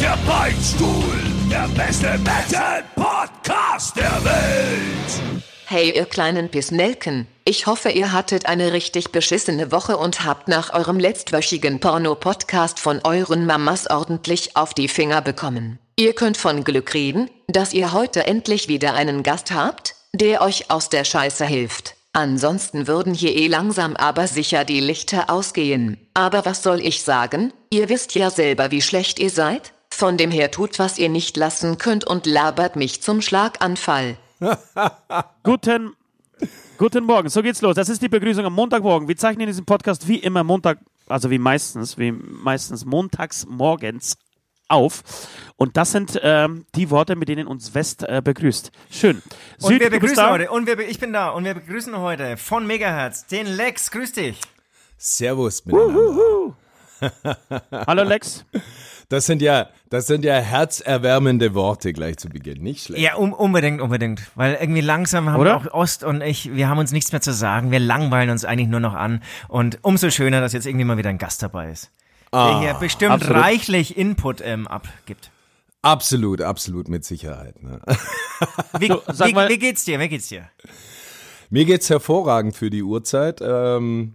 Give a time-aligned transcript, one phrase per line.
[0.00, 1.16] Der Beinstuhl,
[1.50, 5.42] der beste Metal-Podcast der Welt.
[5.64, 10.74] Hey ihr kleinen Pissnelken, ich hoffe ihr hattet eine richtig beschissene Woche und habt nach
[10.74, 15.78] eurem letztwöchigen Porno-Podcast von euren Mamas ordentlich auf die Finger bekommen.
[15.96, 20.70] Ihr könnt von Glück reden, dass ihr heute endlich wieder einen Gast habt, der euch
[20.70, 21.96] aus der Scheiße hilft.
[22.12, 25.98] Ansonsten würden hier eh langsam aber sicher die Lichter ausgehen.
[26.14, 27.52] Aber was soll ich sagen?
[27.70, 29.72] Ihr wisst ja selber, wie schlecht ihr seid.
[29.96, 34.18] Von dem her tut, was ihr nicht lassen könnt und labert mich zum Schlaganfall.
[35.42, 35.96] Guten,
[36.76, 37.76] guten Morgen, so geht's los.
[37.76, 39.08] Das ist die Begrüßung am Montagmorgen.
[39.08, 44.18] Wir zeichnen diesen Podcast wie immer Montag, also wie meistens, wie meistens montags morgens
[44.68, 45.02] auf.
[45.56, 48.70] Und das sind ähm, die Worte, mit denen uns West äh, begrüßt.
[48.90, 49.22] Schön.
[49.62, 51.96] Und Süd, wir du bist begrüßen heute, und wir, ich bin da, und wir begrüßen
[51.96, 53.90] heute von Megahertz den Lex.
[53.90, 54.42] Grüß dich.
[54.98, 55.62] Servus.
[57.72, 58.44] Hallo Lex.
[59.08, 62.62] Das sind ja, das sind ja herzerwärmende Worte gleich zu Beginn.
[62.62, 63.00] Nicht schlecht.
[63.02, 64.22] Ja, um, unbedingt, unbedingt.
[64.34, 65.56] Weil irgendwie langsam haben Oder?
[65.56, 67.70] auch Ost und ich, wir haben uns nichts mehr zu sagen.
[67.70, 69.22] Wir langweilen uns eigentlich nur noch an.
[69.46, 71.90] Und umso schöner, dass jetzt irgendwie mal wieder ein Gast dabei ist.
[72.32, 73.36] der hier bestimmt absolut.
[73.42, 75.30] reichlich Input ähm, abgibt.
[75.82, 77.62] Absolut, absolut mit Sicherheit.
[77.62, 77.80] Ne?
[78.80, 80.00] Wie, wie, mal- wie geht's dir?
[80.00, 80.50] Wie geht's dir?
[81.48, 83.40] Mir geht's hervorragend für die Uhrzeit.
[83.40, 84.14] Ähm,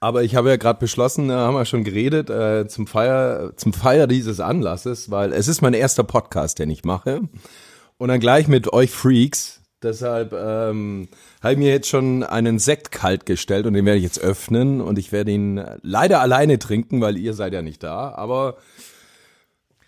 [0.00, 3.72] aber ich habe ja gerade beschlossen, äh, haben wir schon geredet, äh, zum Feier, zum
[3.72, 7.20] Feier dieses Anlasses, weil es ist mein erster Podcast, den ich mache.
[7.96, 9.60] Und dann gleich mit euch Freaks.
[9.82, 11.08] Deshalb ähm,
[11.40, 14.80] habe ich mir jetzt schon einen Sekt kalt gestellt und den werde ich jetzt öffnen
[14.80, 18.12] und ich werde ihn leider alleine trinken, weil ihr seid ja nicht da.
[18.12, 18.56] Aber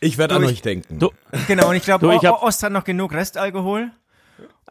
[0.01, 0.99] ich werde an ich- euch denken.
[1.01, 1.11] Du,
[1.49, 3.91] Genau, und ich glaube, Ost hat noch genug Restalkohol.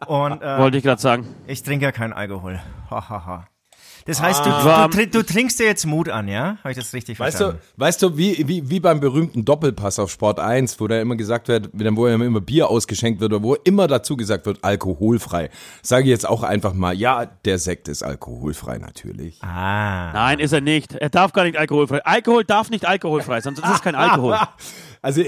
[0.08, 1.28] Und äh, wollte ich gerade sagen.
[1.48, 2.62] ich trinke ja keinen Alkohol.
[2.90, 3.48] Ha, ha, ha.
[4.10, 4.90] Das heißt, du, Warm.
[4.90, 6.58] du, du trinkst dir jetzt Mut an, ja?
[6.64, 7.62] Habe ich das richtig Weißt verstanden?
[7.76, 11.16] du, weißt du, wie, wie, wie beim berühmten Doppelpass auf Sport 1, wo da immer
[11.16, 15.52] gesagt wird, wo ja immer Bier ausgeschenkt wird oder wo immer dazu gesagt wird, alkoholfrei.
[15.84, 19.44] Sage ich jetzt auch einfach mal, ja, der Sekt ist alkoholfrei natürlich.
[19.44, 20.12] Ah.
[20.12, 20.96] Nein, ist er nicht.
[20.96, 22.04] Er darf gar nicht alkoholfrei.
[22.04, 24.38] Alkohol darf nicht alkoholfrei sein, sonst ist es kein Alkohol.
[25.02, 25.22] Also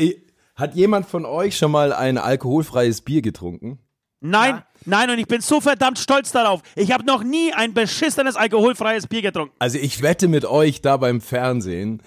[0.56, 3.80] hat jemand von euch schon mal ein alkoholfreies Bier getrunken?
[4.22, 6.62] Nein, nein, und ich bin so verdammt stolz darauf.
[6.76, 9.54] Ich habe noch nie ein beschissenes alkoholfreies Bier getrunken.
[9.60, 12.02] Also ich wette mit euch da beim Fernsehen,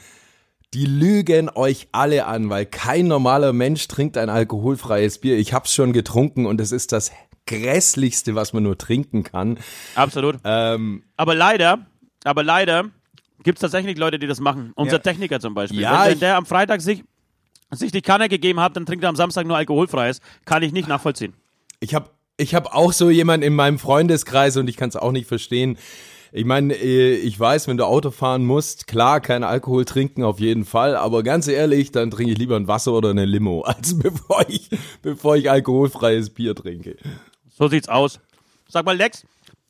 [0.74, 5.36] die lügen euch alle an, weil kein normaler Mensch trinkt ein alkoholfreies Bier.
[5.38, 7.10] Ich hab's schon getrunken und es ist das
[7.46, 9.58] grässlichste, was man nur trinken kann.
[9.94, 10.36] Absolut.
[10.44, 11.86] Ähm, Aber leider,
[12.24, 12.90] aber leider
[13.42, 14.72] gibt es tatsächlich Leute, die das machen.
[14.76, 14.98] Unser Ja.
[15.00, 15.80] Techniker zum Beispiel.
[15.80, 17.04] Ja, wenn, wenn der am Freitag sich,
[17.70, 20.20] sich die Kanne gegeben hat, dann trinkt er am Samstag nur alkoholfreies.
[20.44, 21.34] Kann ich nicht nachvollziehen.
[21.84, 22.08] Ich habe
[22.38, 25.76] ich hab auch so jemanden in meinem Freundeskreis und ich kann es auch nicht verstehen.
[26.32, 30.40] Ich meine, äh, ich weiß, wenn du Auto fahren musst, klar, kein Alkohol trinken auf
[30.40, 33.98] jeden Fall, aber ganz ehrlich, dann trinke ich lieber ein Wasser oder eine Limo, als
[33.98, 34.70] bevor ich,
[35.02, 36.96] bevor ich alkoholfreies Bier trinke.
[37.56, 38.18] So sieht's aus.
[38.68, 39.24] Sag mal, Lex,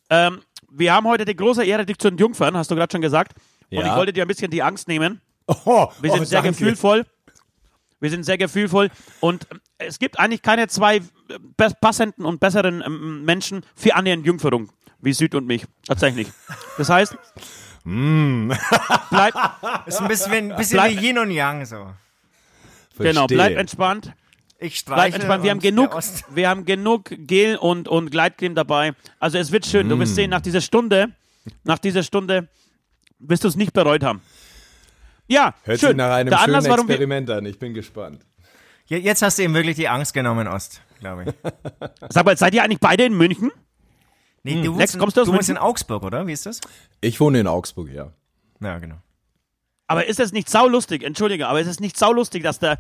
[0.09, 3.33] ähm, wir haben heute die große Ehre, dich zu entjungfern, hast du gerade schon gesagt.
[3.71, 3.87] Und Ja.
[3.89, 5.21] ich wollte dir ein bisschen die Angst nehmen.
[5.67, 6.57] Oh, Wir sind oh, sehr danke.
[6.57, 7.05] gefühlvoll.
[8.01, 11.03] Wir sind sehr gefühlvoll und ähm, es gibt eigentlich keine zwei äh,
[11.81, 14.71] passenden und besseren ähm, Menschen für Anne Entjungferung
[15.01, 15.65] wie Süd und mich.
[15.87, 16.29] Tatsächlich.
[16.79, 17.17] Das heißt,
[19.11, 19.35] bleib,
[19.87, 21.77] Ist ein bisschen, ein bisschen Bleib- wie Yin und Yang so.
[22.99, 23.37] genau, Verstehe.
[23.37, 24.13] bleib entspannt.
[24.59, 25.43] Ich streiche entspannt.
[25.45, 25.99] Wir haben genug,
[26.31, 28.95] wir haben genug Gel und, und Gleitcreme dabei.
[29.19, 29.89] Also es wird schön.
[29.89, 30.01] Du Mm.
[30.01, 31.09] wirst sehen, nach dieser Stunde,
[31.65, 32.49] nach dieser Stunde
[33.19, 34.23] wirst du es nicht bereut haben.
[35.27, 35.89] Ja, Hört schön.
[35.91, 37.45] sich nach einem Der schönen Anlass, warum wir, Experiment an.
[37.47, 38.25] Ich bin gespannt.
[38.87, 41.35] Je- Jetzt hast du ihm wirklich die Angst genommen, Ost, glaube ich.
[42.11, 43.51] sag mal, seid ihr eigentlich beide in München?
[44.43, 45.57] Nee, du Lex, wohnst, in, kommst du aus du wohnst in?
[45.57, 46.27] Augsburg, oder?
[46.27, 46.61] Wie ist das?
[47.01, 48.13] Ich wohne in Augsburg, ja.
[48.61, 48.97] Ja, genau.
[49.87, 52.79] Aber ist es nicht saulustig, entschuldige, aber ist es nicht saulustig, dass der,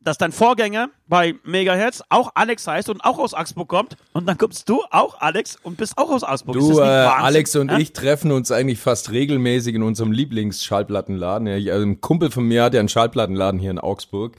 [0.00, 4.36] dass dein Vorgänger bei Megahertz auch Alex heißt und auch aus Augsburg kommt und dann
[4.38, 6.56] kommst du auch Alex und bist auch aus Augsburg.
[6.56, 7.08] ist Du, das äh?
[7.08, 7.80] Alex und Hä?
[7.80, 11.46] ich treffen uns eigentlich fast regelmäßig in unserem Lieblingsschallplattenladen.
[11.48, 14.36] Ja, also ein Kumpel von mir hat ja einen Schallplattenladen hier in Augsburg.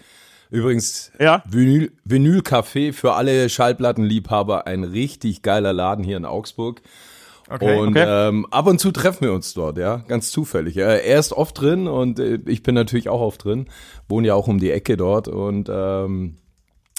[0.51, 1.43] Übrigens, Ja.
[1.47, 6.81] Vinyl, Vinyl Café für alle Schallplattenliebhaber, ein richtig geiler Laden hier in Augsburg.
[7.47, 7.77] Okay.
[7.77, 8.29] und okay.
[8.29, 10.75] Ähm, ab und zu treffen wir uns dort, ja, ganz zufällig.
[10.75, 10.87] Ja.
[10.87, 13.67] Er ist oft drin und äh, ich bin natürlich auch oft drin,
[14.09, 16.37] wohne ja auch um die Ecke dort und ähm,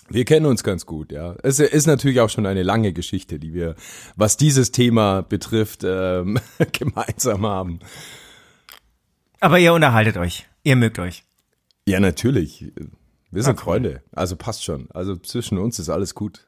[0.08, 1.34] Wir kennen uns ganz gut, ja.
[1.42, 3.74] Es ist natürlich auch schon eine lange Geschichte, die wir,
[4.14, 6.38] was dieses Thema betrifft, ähm,
[6.72, 7.80] gemeinsam haben.
[9.40, 10.46] Aber ihr unterhaltet euch.
[10.62, 11.24] Ihr mögt euch.
[11.88, 12.72] Ja, natürlich.
[13.36, 14.02] Wir sind Freunde.
[14.12, 14.88] Also passt schon.
[14.92, 16.46] Also zwischen uns ist alles gut.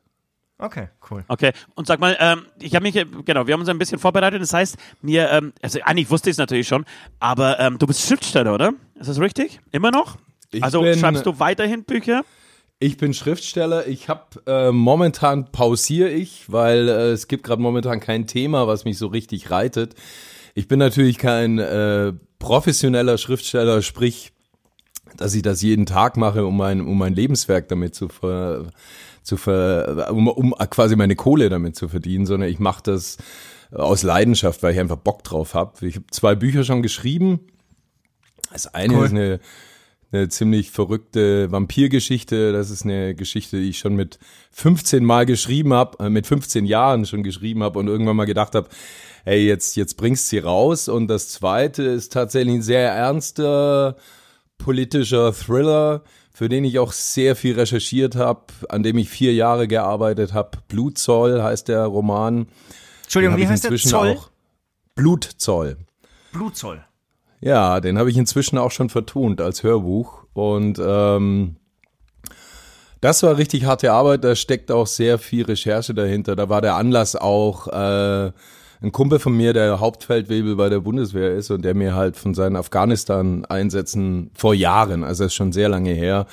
[0.59, 1.25] Okay, cool.
[1.29, 4.01] Okay, und sag mal, ähm, ich habe mich, äh, genau, wir haben uns ein bisschen
[4.01, 4.43] vorbereitet.
[4.43, 6.85] Das heißt, mir, ähm, also eigentlich wusste ich es natürlich schon,
[7.21, 8.73] aber ähm, du bist Schriftsteller, oder?
[8.99, 9.61] Ist das richtig?
[9.71, 10.17] Immer noch?
[10.51, 12.25] Ich also bin- schreibst du weiterhin Bücher?
[12.81, 13.87] Ich bin Schriftsteller.
[13.87, 18.85] Ich habe äh, momentan pausiere ich, weil äh, es gibt gerade momentan kein Thema, was
[18.85, 19.95] mich so richtig reitet.
[20.55, 24.33] Ich bin natürlich kein äh, professioneller Schriftsteller, sprich,
[25.17, 28.67] dass ich das jeden Tag mache, um mein um mein Lebenswerk damit zu ver,
[29.23, 33.17] zu ver, um, um quasi meine Kohle damit zu verdienen, sondern ich mache das
[33.73, 35.87] aus Leidenschaft, weil ich einfach Bock drauf habe.
[35.87, 37.41] Ich habe zwei Bücher schon geschrieben.
[38.51, 39.05] Das eine Cool.
[39.05, 39.41] ist eine
[40.11, 42.53] eine ziemlich verrückte Vampirgeschichte.
[42.53, 44.19] Das ist eine Geschichte, die ich schon mit
[44.53, 48.55] 15 Mal geschrieben habe, äh, mit 15 Jahren schon geschrieben habe und irgendwann mal gedacht
[48.55, 48.69] habe,
[49.25, 50.89] hey, jetzt, jetzt bringst sie raus.
[50.89, 53.97] Und das zweite ist tatsächlich ein sehr ernster
[54.59, 56.03] politischer Thriller,
[56.33, 60.59] für den ich auch sehr viel recherchiert habe, an dem ich vier Jahre gearbeitet habe.
[60.69, 62.49] Blutzoll heißt der Roman.
[63.05, 63.77] Entschuldigung, wie heißt der?
[63.77, 64.17] Zoll?
[64.17, 64.31] Auch
[64.95, 65.77] Blutzoll.
[66.33, 66.85] Blutzoll.
[67.41, 70.25] Ja, den habe ich inzwischen auch schon vertont als Hörbuch.
[70.33, 71.57] Und ähm,
[73.01, 76.35] das war richtig harte Arbeit, da steckt auch sehr viel Recherche dahinter.
[76.35, 78.33] Da war der Anlass auch äh,
[78.81, 82.35] ein Kumpel von mir, der Hauptfeldwebel bei der Bundeswehr ist und der mir halt von
[82.35, 86.27] seinen Afghanistan-Einsätzen vor Jahren, also das ist schon sehr lange her,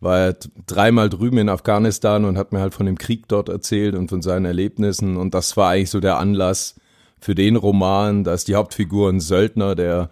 [0.00, 3.94] war er dreimal drüben in Afghanistan und hat mir halt von dem Krieg dort erzählt
[3.94, 5.16] und von seinen Erlebnissen.
[5.16, 6.74] Und das war eigentlich so der Anlass
[7.18, 8.24] für den Roman.
[8.24, 10.10] Da ist die Hauptfigur ein Söldner, der,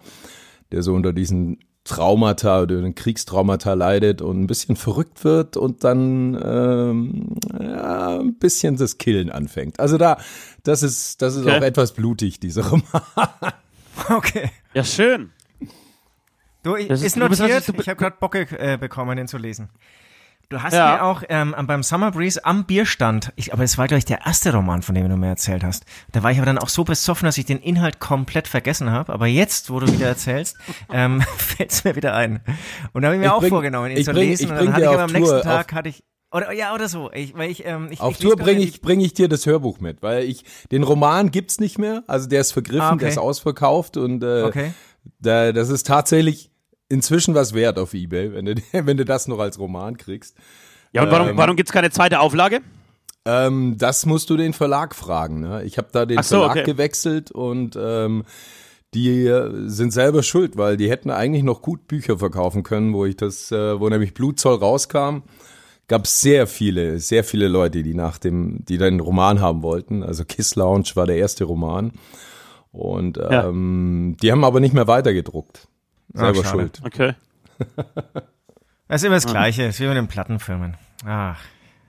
[0.71, 5.83] der so unter diesen Traumata oder den Kriegstraumata leidet und ein bisschen verrückt wird und
[5.83, 9.79] dann ähm, ja, ein bisschen das Killen anfängt.
[9.79, 10.17] Also da,
[10.63, 11.57] das ist, das ist Okay.
[11.57, 12.83] auch etwas blutig, dieser Roman.
[14.09, 14.51] Okay.
[14.73, 15.31] Ja, schön.
[16.63, 17.57] Du, ich- Das ist- ist du bist notiert.
[17.61, 19.69] also- du ich habe gerade Bock äh, bekommen, den zu lesen.
[20.49, 20.95] Du hast Ja.
[20.95, 24.25] mir auch ähm, beim Summer Breeze am Bierstand, ich, aber es war, glaube ich, der
[24.25, 25.85] erste Roman, von dem du mir erzählt hast.
[26.11, 29.11] Da war ich aber dann auch so besoffen, dass ich den Inhalt komplett vergessen habe.
[29.11, 30.55] Aber jetzt, wo du wieder erzählst,
[30.93, 32.41] ähm, fällt es mir wieder ein.
[32.93, 34.51] Und da habe ich mir Ich auch bring- vorgenommen, ihn zu bring- lesen.
[34.51, 36.89] und dann hatte ich aber am nächsten Tour- Tag, auf- hatte ich, oder ja, oder
[36.89, 37.11] so.
[37.13, 39.79] Ich, weil ich, ähm, ich, Auf ich Tour bringe ich, bring ich dir das Hörbuch
[39.79, 42.99] mit, weil ich, den Roman gibt's nicht mehr, also der ist vergriffen, Ah, okay.
[42.99, 44.73] der ist ausverkauft und äh, Okay.
[45.19, 46.51] da, das ist tatsächlich
[46.89, 50.35] inzwischen was wert auf Ebay, wenn du, wenn du das noch als Roman kriegst.
[50.91, 52.61] Ja, und warum, Ähm, warum gibt es keine zweite Auflage?
[53.25, 55.39] Ähm, das musst du den Verlag fragen.
[55.41, 55.63] Ne?
[55.63, 56.63] Ich habe da den so, Verlag okay.
[56.63, 58.23] gewechselt und ähm,
[58.93, 63.05] die äh, sind selber schuld, weil die hätten eigentlich noch gut Bücher verkaufen können, wo
[63.05, 65.23] ich das, äh, wo nämlich Blutzoll rauskam,
[65.87, 70.01] gab sehr viele, sehr viele Leute, die nach dem, die den Roman haben wollten.
[70.03, 71.93] Also Kiss Lounge war der erste Roman
[72.71, 73.47] und Ja.
[73.49, 75.67] ähm, die haben aber nicht mehr weitergedruckt.
[76.15, 76.49] Selber schade.
[76.49, 76.81] schuld.
[76.83, 77.13] Okay.
[78.87, 80.75] Das ist immer das Gleiche, es ist wie mit den Plattenfirmen.
[81.07, 81.39] Ach,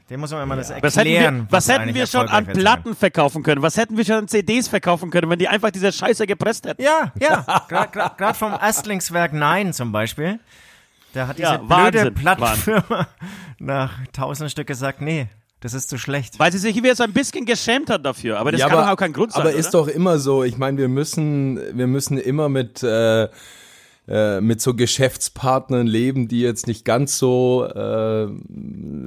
[0.08, 0.86] dem muss man immer das erklären.
[0.86, 2.46] Was hätten wir, was hätten wir schon an.
[2.46, 3.60] Platten verkaufen können?
[3.60, 6.82] Was hätten wir schon an CDs verkaufen können, wenn die einfach diese Scheiße gepresst hätten?
[6.82, 7.44] Ja, ja.
[7.68, 10.38] Gerade vom Erstlingswerk Nein zum Beispiel.
[11.12, 13.08] Da hat diese Ja, blöde Wahnsinn, Plattenfirma
[13.58, 15.28] nach tausend Stück gesagt, nee,
[15.60, 16.38] das ist zu schlecht.
[16.38, 18.38] Weil sie sich wieder so ein bisschen geschämt hat dafür.
[18.38, 19.40] Aber das kann doch auch kein Grund sein.
[19.40, 19.58] Aber oder?
[19.58, 20.44] ist doch immer so.
[20.44, 23.28] Ich meine, wir müssen, wir müssen immer mit äh,
[24.08, 28.28] äh, mit so Geschäftspartnern leben, die jetzt nicht ganz so äh,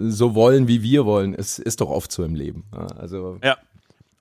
[0.10, 1.34] so wollen, wie wir wollen.
[1.34, 2.66] Es ist doch oft so im Leben.
[2.74, 3.58] Ja, Also Ja.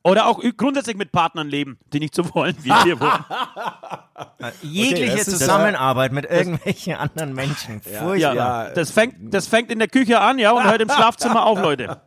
[0.04, 3.24] Oder auch grundsätzlich mit Partnern leben, die nicht so wollen, wie wir wollen.
[4.62, 7.80] Jegliche das ist- Zusammenarbeit mit irgendwelchen anderen Menschen.
[7.82, 8.16] Furchtbar.
[8.16, 8.70] Ja, Ja.
[8.70, 12.00] Das, fängt, das fängt in der Küche an, ja, und hört im Schlafzimmer auf, Leute.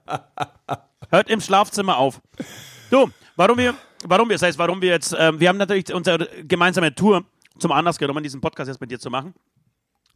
[1.10, 2.22] Hört im Schlafzimmer auf.
[2.90, 3.76] Du, warum wir,
[4.06, 7.24] warum wir, das heißt, warum wir jetzt, ähm, wir haben natürlich unsere gemeinsame Tour
[7.62, 9.34] zum Anlass genommen, diesen Podcast jetzt mit dir zu machen.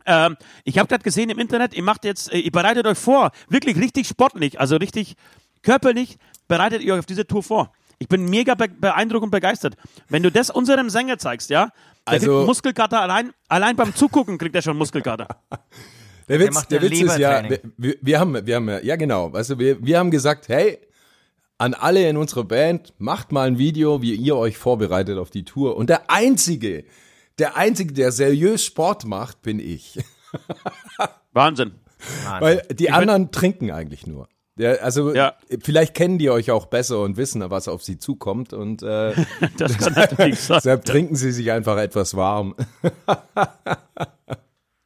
[0.06, 3.32] Ähm, ich habe gerade gesehen im Internet, ihr macht jetzt, äh, ihr bereitet euch vor,
[3.50, 5.16] wirklich richtig sportlich, also richtig
[5.64, 7.72] körperlich, bereitet ihr euch auf diese Tour vor.
[7.98, 9.76] Ich bin mega be beeindruckt und begeistert.
[10.10, 11.66] Wenn du das unserem Sänger zeigst, ja,
[12.08, 15.28] der Also- kriegt Muskelkater allein, allein beim Zugucken kriegt er schon Muskelkater.
[16.28, 17.44] der Witz, macht der ja Witz ist ja,
[17.78, 20.78] wir, wir, haben, wir haben, ja ja, genau, weißt du, wir, wir haben gesagt, hey,
[21.58, 25.46] an alle in unserer Band, macht mal ein Video, wie ihr euch vorbereitet auf die
[25.46, 25.78] Tour.
[25.78, 26.84] Und der einzige,
[27.40, 30.00] der einzige, der seriös Sport macht, bin ich.
[31.34, 31.74] Wahnsinn.
[32.40, 34.28] Weil die anderen trinken eigentlich nur.
[34.58, 35.34] Ja, also Ja.
[35.64, 39.14] vielleicht kennen die euch auch besser und wissen, was auf sie zukommt und äh,
[39.58, 40.58] Das kann natürlich sein.
[40.64, 42.56] deshalb trinken sie sich einfach etwas warm.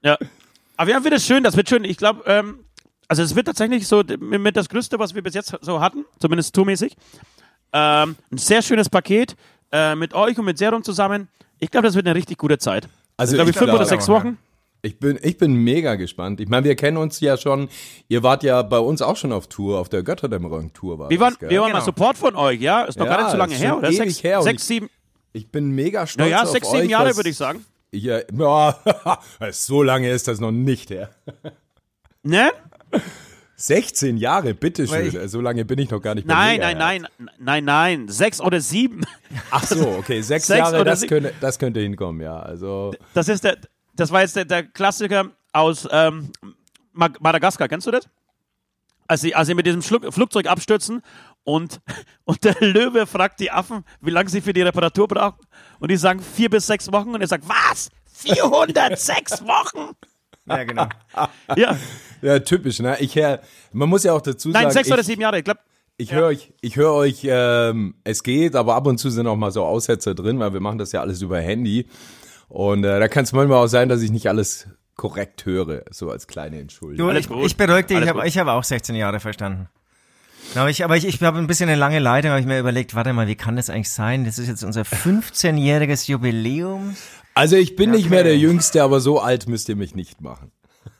[0.02, 0.18] Ja.
[0.78, 1.84] Aber ja, wird es schön, das wird schön.
[1.84, 2.64] Ich glaube, ähm,
[3.08, 6.56] also es wird tatsächlich so mit das Größte, was wir bis jetzt so hatten, zumindest
[6.56, 6.96] tourmäßig.
[7.74, 9.36] Ähm, ein sehr schönes Paket
[9.72, 11.28] äh, mit euch und mit Serum zusammen.
[11.60, 12.88] Ich glaube, das wird eine richtig gute Zeit.
[13.18, 14.38] Also ich glaube, ich fünf oder sechs Wochen.
[14.82, 16.40] Ich bin, ich bin mega gespannt.
[16.40, 17.68] Ich meine, wir kennen uns ja schon.
[18.08, 21.26] Ihr wart ja bei uns auch schon auf Tour, auf der Götterdämmerung-Tour war Wir das,
[21.26, 21.50] waren, gell?
[21.50, 21.80] wir waren Genau.
[21.80, 22.84] mal Support von euch, ja?
[22.84, 23.92] Ist noch Ja, gar nicht so lange her, oder?
[23.92, 24.90] Sechs, her sechs ich- sieben,
[25.34, 26.78] Ich bin mega stolz naja, auf sechs, euch.
[26.78, 27.66] sieben Jahre, dass- würde ich sagen.
[27.92, 28.80] Ja, ja,
[29.52, 31.10] so lange ist das noch nicht her.
[32.24, 32.52] Ne?
[33.62, 35.28] 16 Jahre, bitteschön.
[35.28, 37.12] So lange bin ich noch gar nicht bei Nein, nein, Megahertz.
[37.18, 38.08] nein, nein, nein.
[38.08, 39.02] Sechs oder sieben.
[39.52, 42.40] Ach so, okay, sechs, Sechs Jahre, das könnte, das könnte hinkommen, ja.
[42.40, 43.58] Also, Das ist der,
[43.96, 46.32] das war jetzt der, der Klassiker aus ähm,
[46.94, 47.68] Ma- Madagaskar.
[47.68, 48.08] Kennst du das?
[49.08, 51.02] Als sie, als sie mit diesem Schluck, Flugzeug abstürzen
[51.44, 51.82] und,
[52.24, 55.40] und der Löwe fragt die Affen, wie lange sie für die Reparatur brauchen.
[55.80, 57.10] Und die sagen vier bis sechs Wochen.
[57.14, 57.90] Und er sagt, was?
[58.14, 59.96] 406 Wochen?
[60.50, 60.88] Ja, genau.
[61.56, 61.78] Ja.
[62.22, 62.98] ja, typisch, ne?
[63.00, 63.40] Ich hör,
[63.72, 65.38] man muss ja auch dazu Nein, sagen, sechs ich, oder sieben Jahre.
[65.38, 65.60] Ich glaube,
[65.98, 69.36] Ich höre euch, ich höre euch, ähm, es geht, aber ab und zu sind auch
[69.36, 71.88] mal so Aussetzer drin, weil wir machen das ja alles über Handy.
[72.48, 76.10] Und äh, da kann es manchmal auch sein, dass ich nicht alles korrekt höre, so
[76.12, 77.08] als kleine Entschuldigung.
[77.08, 77.46] Du, Alles ich, gut.
[77.46, 79.70] ich beruhige dich, ich habe hab auch 16 Jahre verstanden.
[80.56, 82.96] Aber ich, aber ich, ich habe ein bisschen eine lange Leitung, habe ich mir überlegt,
[82.96, 84.26] warte mal, wie kann das eigentlich sein?
[84.26, 86.96] Das ist jetzt unser 15-jähriges Jubiläum.
[87.40, 88.30] Also ich bin nicht mehr Okay.
[88.30, 90.52] der Jüngste, aber so alt müsst ihr mich nicht machen.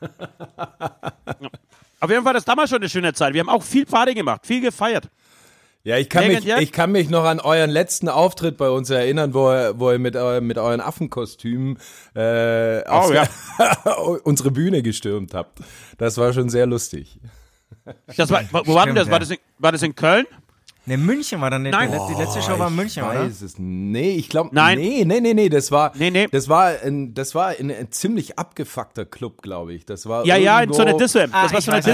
[2.00, 3.34] auf jeden Fall war das damals schon eine schöne Zeit.
[3.34, 5.08] Wir haben auch viel Party gemacht, viel gefeiert.
[5.82, 9.32] Ja, ich kann, mich, ich kann mich noch an euren letzten Auftritt bei uns erinnern,
[9.32, 11.78] wo, ihr- wo ihr mit, eu- mit euren Affenkostümen
[12.14, 13.26] äh, aufs- ja.
[14.24, 15.60] unsere Bühne gestürmt habt.
[15.96, 17.18] Das war schon sehr lustig.
[18.16, 19.10] Das war, wo war denn Stimmt, das?
[19.10, 20.26] War das, in, war das in Köln?
[20.86, 21.90] Ne, München war dann die, Nein.
[21.92, 23.20] die, die letzte Show war in München, ich oder?
[23.26, 23.54] weiß es.
[23.58, 24.78] Nee, ich glaube, Nein.
[24.78, 26.26] nee, nee, nee, nee, das war, Nee, nee.
[26.32, 29.84] das war, ein, das war ein, ein ziemlich abgefuckter Club, glaube ich.
[29.84, 31.28] Das war Ja, ja, in so einer irgendwo- Disse.
[31.32, 31.84] Ah, Das war so eine weiß,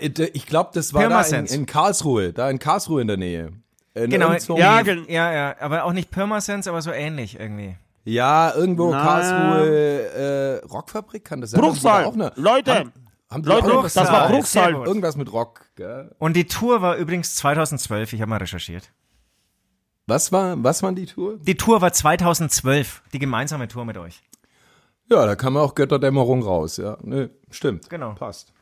[0.00, 0.18] Diss.
[0.18, 1.52] Ja, ich glaube, das war da in, Pirmasens.
[1.52, 3.52] in Karlsruhe, da in Karlsruhe in der Nähe.
[3.94, 7.76] In Genau, Ja, ja, ja, ja, aber auch nicht Pirmasens, aber so ähnlich irgendwie.
[8.04, 9.02] ja, irgendwo Na.
[9.04, 11.60] Karlsruhe, äh, Rockfabrik, kann das sein?
[11.60, 12.04] Bruchsal.
[12.06, 12.86] Auch eine, Leute,
[13.30, 14.28] haben, Leute, auch das war?
[14.28, 14.74] Bruchsal.
[14.74, 16.14] Irgendwas mit Rock, gell?
[16.18, 18.90] Und die Tour war übrigens 2012, ich habe mal recherchiert.
[20.06, 21.38] Was war, was war die Tour?
[21.40, 24.20] Die Tour war 2012, die gemeinsame Tour mit euch.
[25.08, 26.96] Ja, da kam auch Götterdämmerung raus, ja.
[27.02, 27.88] Nö, stimmt.
[27.90, 28.14] Genau.
[28.14, 28.52] Passt.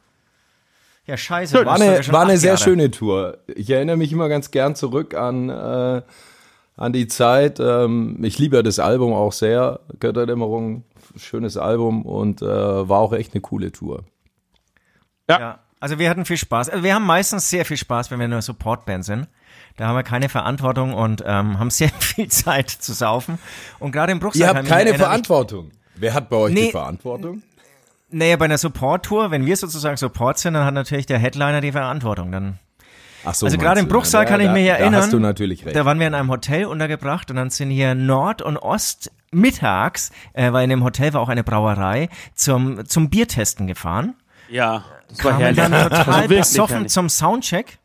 [1.07, 1.65] Ja, scheiße.
[1.65, 2.63] War eine, war eine sehr Jahre.
[2.63, 3.39] schöne Tour.
[3.47, 6.03] Ich erinnere mich immer ganz gern zurück an, äh,
[6.77, 7.61] an die Zeit.
[7.61, 9.81] Ähm, ich liebe ja das Album auch sehr.
[10.01, 10.85] Götterdämmerung,
[11.17, 14.05] schönes Album und äh, war auch echt eine coole Tour.
[15.31, 16.71] Ja, also wir hatten viel Spaß.
[16.71, 19.29] Also wir haben meistens sehr viel Spaß, wenn wir eine Supportband sind.
[19.77, 23.39] Da haben wir keine Verantwortung und ähm, haben sehr viel Zeit zu saufen.
[23.79, 25.71] Und gerade im Bruchsal Ihr habt keine Verantwortung.
[25.95, 26.71] Wer hat bei euch die Nee.
[26.71, 27.43] Verantwortung?
[28.09, 31.61] Ich, naja, bei einer Support-Tour, wenn wir sozusagen Support sind, dann hat natürlich der Headliner
[31.61, 32.33] die Verantwortung.
[32.33, 32.59] Dann
[33.25, 35.03] Ach so, Also gerade im Bruchsal ja, kann ich da, mich Da erinnern.
[35.03, 35.77] hast du natürlich recht.
[35.77, 40.11] Da waren wir in einem Hotel untergebracht und dann sind hier Nord und Ost mittags,
[40.33, 44.15] äh, weil in dem Hotel war auch eine Brauerei, zum, zum Biertesten gefahren.
[44.51, 45.57] Ja, das war herrlich.
[45.57, 46.93] dann total besoffen herrlich.
[46.93, 47.79] zum Soundcheck.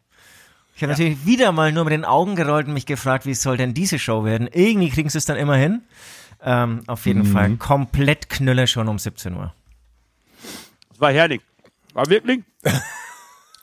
[0.76, 3.58] Ich habe natürlich wieder mal nur mit den Augen gerollt und mich gefragt, wie soll
[3.58, 4.48] denn diese Show werden?
[4.52, 5.82] Irgendwie kriegen sie es dann immer hin.
[6.42, 7.32] Ähm, auf jeden Mhm.
[7.34, 9.54] Fall komplett Knülle schon um 17 Uhr.
[10.90, 11.42] Das war herrlich.
[11.94, 12.42] War wirklich?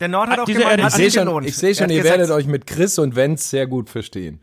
[0.01, 2.47] Der Nord hat auch gemeint, ich sehe schon, ich sehe schon ihr gesagt, werdet euch
[2.47, 4.41] mit Chris und Wenz sehr gut verstehen.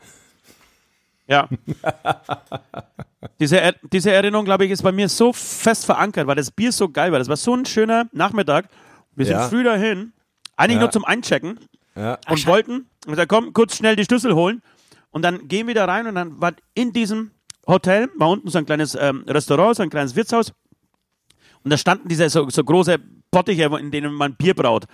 [1.27, 1.47] Ja.
[3.39, 6.71] diese, Er- diese Erinnerung, glaube ich, ist bei mir so fest verankert, weil das Bier
[6.71, 7.19] so geil war.
[7.19, 8.69] Das war so ein schöner Nachmittag.
[9.15, 9.49] Wir sind Ja.
[9.49, 10.13] früh dahin,
[10.55, 10.81] eigentlich Ja.
[10.81, 11.59] nur zum Einchecken
[11.95, 12.17] Ja.
[12.29, 14.61] und wollten, und gesagt, komm, kurz schnell die Schlüssel holen.
[15.11, 17.31] Und dann gehen wir da rein und dann war in diesem
[17.65, 20.53] Hotel, war unten so ein kleines ähm, Restaurant, so ein kleines Wirtshaus.
[21.63, 22.97] Und da standen diese so, so große
[23.31, 24.85] Pottiche, in denen man Bier braut.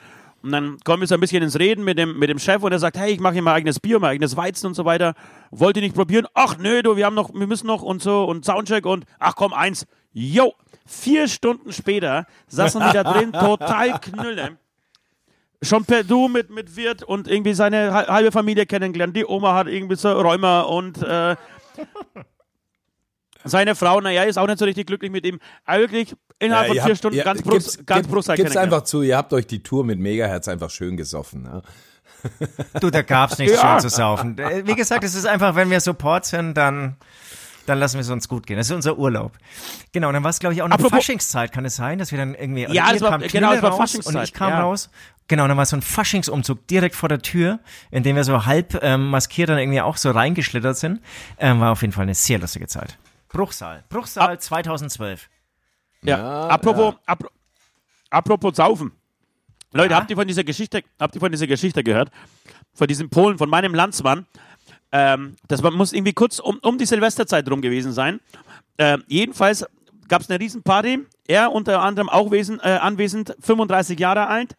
[0.44, 2.72] Und dann kommen wir so ein bisschen ins Reden mit dem, mit dem Chef und
[2.74, 5.14] er sagt, hey, ich mache hier mein eigenes Bier, mein eigenes Weizen und so weiter.
[5.52, 6.28] Wollt ihr nicht probieren?
[6.34, 9.36] Ach nö, du, wir haben noch, wir müssen noch und so und Soundcheck und ach
[9.36, 9.88] komm, eins.
[10.12, 10.54] Yo!
[10.86, 14.58] Vier Stunden später saßen wir da drin, total knülle.
[15.62, 19.16] Schon per Du mit, mit Wirt und irgendwie seine hal- halbe Familie kennengelernt.
[19.16, 21.38] Die Oma hat irgendwie so Rheuma und äh,
[23.44, 25.40] seine Frau, naja, ist auch nicht so richtig glücklich mit ihm.
[25.66, 28.36] Aber wirklich innerhalb von ihr vier habt- Stunden ihr- ganz, gibt's- Brust, ganz gib- Brustseil
[28.38, 28.74] Gib's kennengelernt.
[28.74, 31.44] einfach zu, ihr habt euch die Tour mit Megahertz einfach schön gesoffen.
[31.44, 31.62] Ne?
[32.80, 33.74] Du, da gab's nichts Ja.
[33.74, 34.38] schön zu saufen.
[34.38, 36.96] Äh, Wie gesagt, es ist einfach, wenn wir Support sind, dann,
[37.66, 38.58] dann lassen wir es uns gut gehen.
[38.58, 39.34] Das ist unser Urlaub.
[39.92, 42.18] Genau, dann war es, glaube ich, auch eine Apropos- Faschingszeit, kann es sein, dass wir
[42.20, 44.62] dann irgendwie, Ja, das war- genau, das war raus Faschingszeit, und ich kam ja.
[44.62, 44.90] raus.
[45.30, 47.60] Genau, dann war so ein Faschingsumzug direkt vor der Tür,
[47.92, 51.00] in dem wir so halb ähm, maskiert dann irgendwie auch so reingeschlittert sind.
[51.40, 52.98] Ähm, war auf jeden Fall eine sehr lustige Zeit.
[53.34, 53.84] Bruchsal.
[53.90, 55.30] Bruchsal 2012.
[56.04, 56.18] Ja.
[56.18, 57.30] Ja, apropos, apro-
[58.10, 58.92] apropos Saufen.
[59.74, 62.10] Leute, habt ihr von dieser Geschichte, habt ihr von dieser Geschichte gehört?
[62.74, 64.26] Von diesem Polen, von meinem Landsmann.
[64.92, 68.20] Ähm, das war, muss irgendwie kurz um, um die Silvesterzeit rum gewesen sein.
[68.78, 69.66] Ähm, jedenfalls
[70.08, 71.06] gab es eine Riesenparty.
[71.28, 74.56] Er unter anderem auch wesen, äh, anwesend, 35 Jahre alt,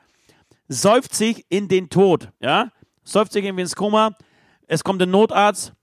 [0.66, 2.70] säuft sich in den Tod, ja,
[3.04, 4.16] säuft sich irgendwie ins Koma.
[4.66, 5.74] Es kommt ein Notarzt,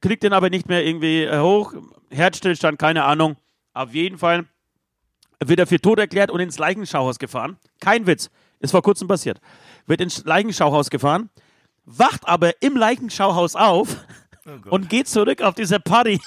[0.00, 1.74] kriegt den aber nicht mehr irgendwie äh, hoch,
[2.10, 3.36] Herzstillstand, keine Ahnung.
[3.72, 4.46] Auf jeden Fall
[5.44, 7.56] wird er für tot erklärt und ins Leichenschauhaus gefahren.
[7.80, 8.30] Kein Witz,
[8.60, 9.40] ist vor kurzem passiert.
[9.86, 11.30] Wird ins Leichenschauhaus gefahren,
[11.84, 13.96] wacht aber im Leichenschauhaus auf
[14.68, 16.20] und geht zurück auf diese Party.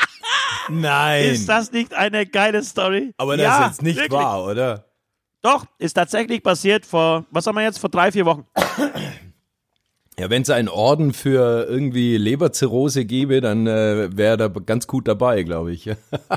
[0.68, 1.24] Nein.
[1.26, 3.12] Ist das nicht eine geile Story?
[3.18, 4.12] Aber das ja, ist jetzt nicht wirklich.
[4.12, 4.84] wahr, oder?
[5.42, 8.46] Doch, ist tatsächlich passiert vor, was haben wir jetzt, vor drei, vier Wochen.
[10.18, 15.08] Ja, wenn es einen Orden für irgendwie Leberzirrhose gäbe, dann äh, wäre da ganz gut
[15.08, 15.90] dabei, glaube ich.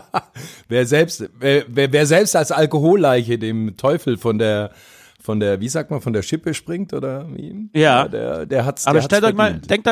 [0.67, 4.71] wer selbst, wer, wer, wer selbst als Alkoholleiche dem Teufel von der,
[5.21, 7.69] von der, wie sagt man, von der Schippe springt oder wie?
[7.73, 8.07] Ja.
[8.07, 8.87] der, der hat's.
[8.87, 9.87] Aber der stellt hat's euch mal, denkt,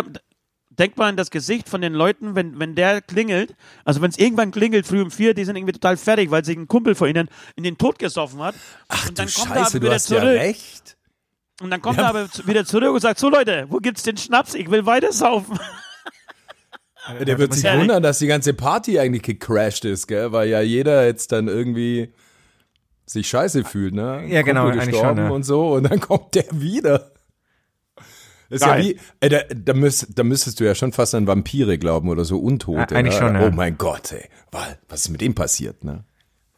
[0.79, 4.17] denkt mal an das Gesicht von den Leuten, wenn, wenn der klingelt, also wenn es
[4.17, 7.07] irgendwann klingelt, früh um vier, die sind irgendwie total fertig, weil sich ein Kumpel vor
[7.07, 8.55] ihnen in den Tod gesoffen hat.
[8.87, 10.39] Ach und dann du kommt Scheiße, aber du hast ja zurück.
[10.39, 10.94] recht.
[11.61, 14.17] Und dann kommt er aber zu- wieder zurück und sagt, so Leute, wo gibt's den
[14.17, 14.53] Schnaps?
[14.55, 15.57] Ich will weiter saufen.
[17.25, 20.31] Der wird sich wundern, dass die ganze Party eigentlich gecrashed ist, gell?
[20.31, 22.11] Weil ja jeder jetzt dann irgendwie
[23.05, 24.25] sich scheiße fühlt, ne?
[24.27, 25.31] Ja, genau, Kumpel eigentlich gestorben schon, ja.
[25.31, 27.11] und so und dann kommt der wieder.
[28.49, 28.83] Das ist ja Geil.
[28.83, 32.25] wie, äh, da, da, müsst, da müsstest du ja schon fast an Vampire glauben oder
[32.25, 32.93] so Untote.
[32.95, 33.19] Ja, eigentlich ne?
[33.27, 33.47] schon, ja.
[33.47, 34.27] Oh mein Gott, ey.
[34.51, 36.05] Wa- Was ist mit dem passiert, ne?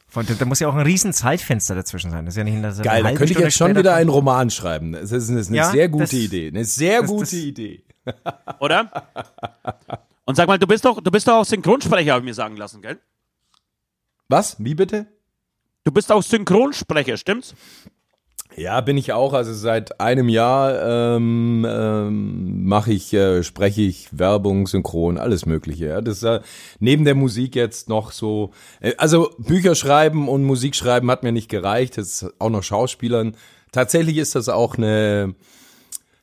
[0.10, 2.26] Von, da muss ja auch ein riesen Zeitfenster dazwischen sein.
[2.26, 4.00] Das ist ja nicht dass er Geil, eine da könnte ich jetzt schon wieder kommt.
[4.02, 4.94] einen Roman schreiben.
[4.94, 6.48] Das ist, ist eine Ja, sehr gute das- Idee.
[6.48, 7.84] Eine sehr das- gute das- Idee.
[8.60, 8.90] Oder?
[10.26, 12.56] Und sag mal, du bist doch, du bist doch auch Synchronsprecher, habe ich mir sagen
[12.56, 12.98] lassen, gell?
[14.30, 14.56] Was?
[14.60, 15.08] Wie bitte?
[15.84, 17.54] Du bist auch Synchronsprecher, stimmt's?
[18.58, 19.34] Ja, bin ich auch.
[19.34, 25.86] Also seit einem Jahr ähm, ähm, mache ich, äh, spreche ich Werbung, Synchron, alles Mögliche.
[25.86, 26.02] Ja.
[26.02, 26.42] Das ist äh,
[26.80, 28.50] neben der Musik jetzt noch so.
[28.80, 32.00] Äh, also Bücher schreiben und Musik schreiben hat mir nicht gereicht.
[32.00, 33.36] Ist auch noch Schauspielern.
[33.72, 35.36] Tatsächlich ist das auch eine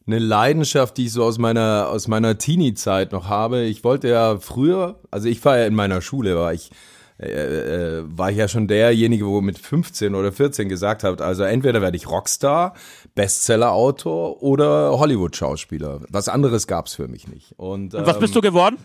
[0.06, 3.62] eine Leidenschaft, die ich so aus meiner aus meiner Teenie-Zeit noch habe.
[3.62, 6.70] Ich wollte ja früher, also ich war ja in meiner Schule, war ich
[7.16, 11.44] äh, äh, war ich ja schon derjenige, wo mit 15 oder 14 gesagt hat, also
[11.44, 12.74] entweder werde ich Rockstar,
[13.14, 16.00] Bestseller-Autor oder Hollywood-Schauspieler.
[16.08, 17.52] Was anderes gab's für mich nicht.
[17.56, 18.78] Und, Und was ähm, bist du geworden?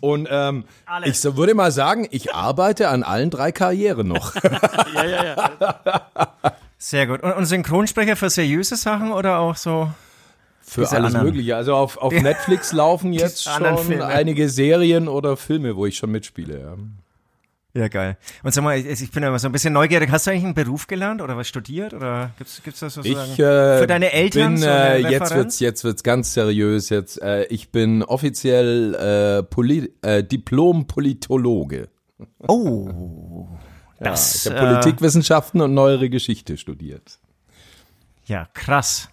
[0.00, 0.64] Und ähm,
[1.04, 4.34] ich so, würde mal sagen, ich arbeite an allen drei Karrieren noch.
[4.94, 6.00] ja, ja, ja.
[6.76, 7.22] Sehr gut.
[7.22, 9.90] Und, und Synchronsprecher für seriöse Sachen oder auch so?
[10.60, 11.26] Für Diese alles anderen.
[11.26, 11.56] Mögliche.
[11.56, 13.64] Also auf, auf Netflix laufen jetzt schon
[14.02, 16.60] einige Serien oder Filme, wo ich schon mitspiele.
[16.60, 16.74] Ja.
[17.72, 18.16] Ja, geil.
[18.42, 20.10] Und sag mal, ich, bin ja immer so ein bisschen neugierig.
[20.10, 21.94] Hast du eigentlich einen Beruf gelernt oder was studiert?
[21.94, 23.32] Oder gibt's, gibt's das sozusagen?
[23.32, 26.88] Ich äh, für deine Eltern bin, so eine äh, jetzt wird's jetzt wird's ganz seriös
[26.88, 27.22] jetzt.
[27.22, 31.88] Äh, ich bin offiziell äh, Poli äh, Diplom-Politologe.
[32.48, 33.48] Oh.
[34.00, 37.20] Ja, Das, ich habe äh, Politikwissenschaften und neuere Geschichte studiert.
[38.26, 39.10] Ja, krass.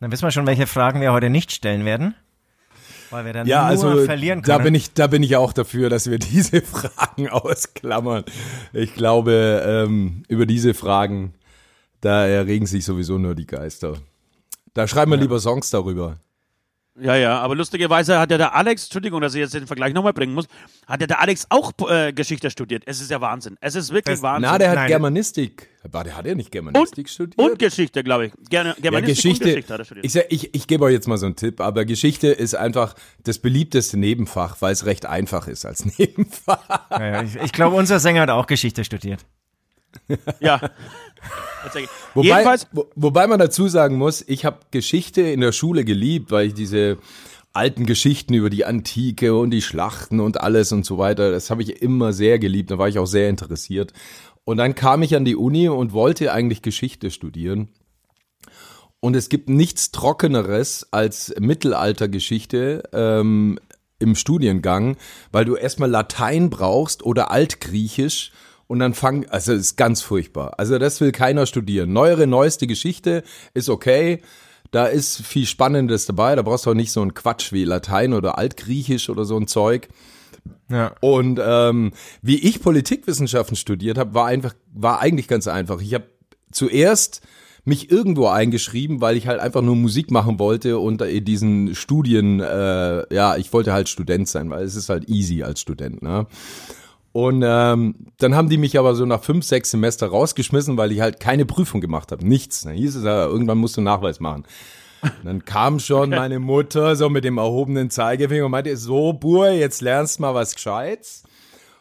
[0.00, 2.14] Dann wissen wir schon, welche Fragen wir heute nicht stellen werden.
[3.12, 4.64] Weil wir dann Ja, nur also verlieren da können.
[4.64, 8.24] bin ich, da bin ich auch dafür, dass wir diese Fragen ausklammern.
[8.72, 11.34] Ich glaube, ähm, über diese Fragen,
[12.00, 13.94] da erregen sich sowieso nur die Geister.
[14.74, 16.18] Da schreiben wir lieber Songs darüber.
[17.00, 20.12] Ja, ja, aber lustigerweise hat ja der Alex, Entschuldigung, dass ich jetzt den Vergleich nochmal
[20.12, 20.46] bringen muss,
[20.86, 22.82] hat ja der Alex auch äh, Geschichte studiert.
[22.84, 23.56] Es ist ja Wahnsinn.
[23.62, 24.50] Es ist wirklich Das- Wahnsinn.
[24.50, 24.88] Na, der hat Nein.
[24.88, 25.70] Germanistik.
[25.90, 27.38] Warte, hat er nicht Germanistik studiert?
[27.38, 28.32] und Geschichte, glaube ich.
[28.50, 30.04] Gerne, Ja, Germanistik Geschichte, und Geschichte hat er studiert.
[30.06, 32.94] ich, sag- ich, ich gebe euch jetzt mal so einen Tipp, aber Geschichte ist einfach
[33.24, 36.90] das beliebteste Nebenfach, weil es recht einfach ist als Nebenfach.
[36.90, 39.24] Ja, ja, ich, ich glaube, unser Sänger hat auch Geschichte studiert.
[40.40, 40.60] Ja.
[42.14, 46.30] Wobei, Jedenfalls, wo, wobei man dazu sagen muss, ich habe Geschichte in der Schule geliebt,
[46.30, 46.98] weil ich diese
[47.52, 51.62] alten Geschichten über die Antike und die Schlachten und alles und so weiter, das habe
[51.62, 53.92] ich immer sehr geliebt, da war ich auch sehr interessiert.
[54.44, 57.68] Und dann kam ich an die Uni und wollte eigentlich Geschichte studieren.
[59.00, 63.58] Und es gibt nichts Trockeneres als Mittelaltergeschichte ähm,
[63.98, 64.96] im Studiengang,
[65.30, 68.32] weil du erstmal Latein brauchst oder Altgriechisch
[68.72, 70.54] und dann fang, also ist ganz furchtbar.
[70.56, 71.92] Also das will keiner studieren.
[71.92, 74.22] Neuere, neueste Geschichte ist okay.
[74.70, 76.36] Da ist viel Spannendes dabei.
[76.36, 79.46] Da brauchst du auch nicht so einen Quatsch wie Latein oder Altgriechisch oder so ein
[79.46, 79.88] Zeug.
[80.70, 80.94] Ja.
[81.02, 85.82] Und ähm, wie ich Politikwissenschaften studiert habe, war einfach, war eigentlich ganz einfach.
[85.82, 86.06] Ich habe
[86.50, 87.20] zuerst
[87.66, 92.40] mich irgendwo eingeschrieben, weil ich halt einfach nur Musik machen wollte und in diesen Studien,
[92.40, 96.26] äh, ja, ich wollte halt Student sein, weil es ist halt easy als Student, ne?
[97.12, 101.00] Und ähm, dann haben die mich aber so nach fünf, sechs Semester rausgeschmissen, weil ich
[101.00, 102.26] halt keine Prüfung gemacht habe.
[102.26, 102.62] Nichts.
[102.62, 104.44] Dann hieß es ja, irgendwann musst du Nachweis machen.
[105.02, 106.16] Und dann kam schon okay.
[106.16, 110.54] meine Mutter so mit dem erhobenen Zeigefinger und meinte, so, Bur, jetzt lernst mal was
[110.54, 111.24] Gescheites.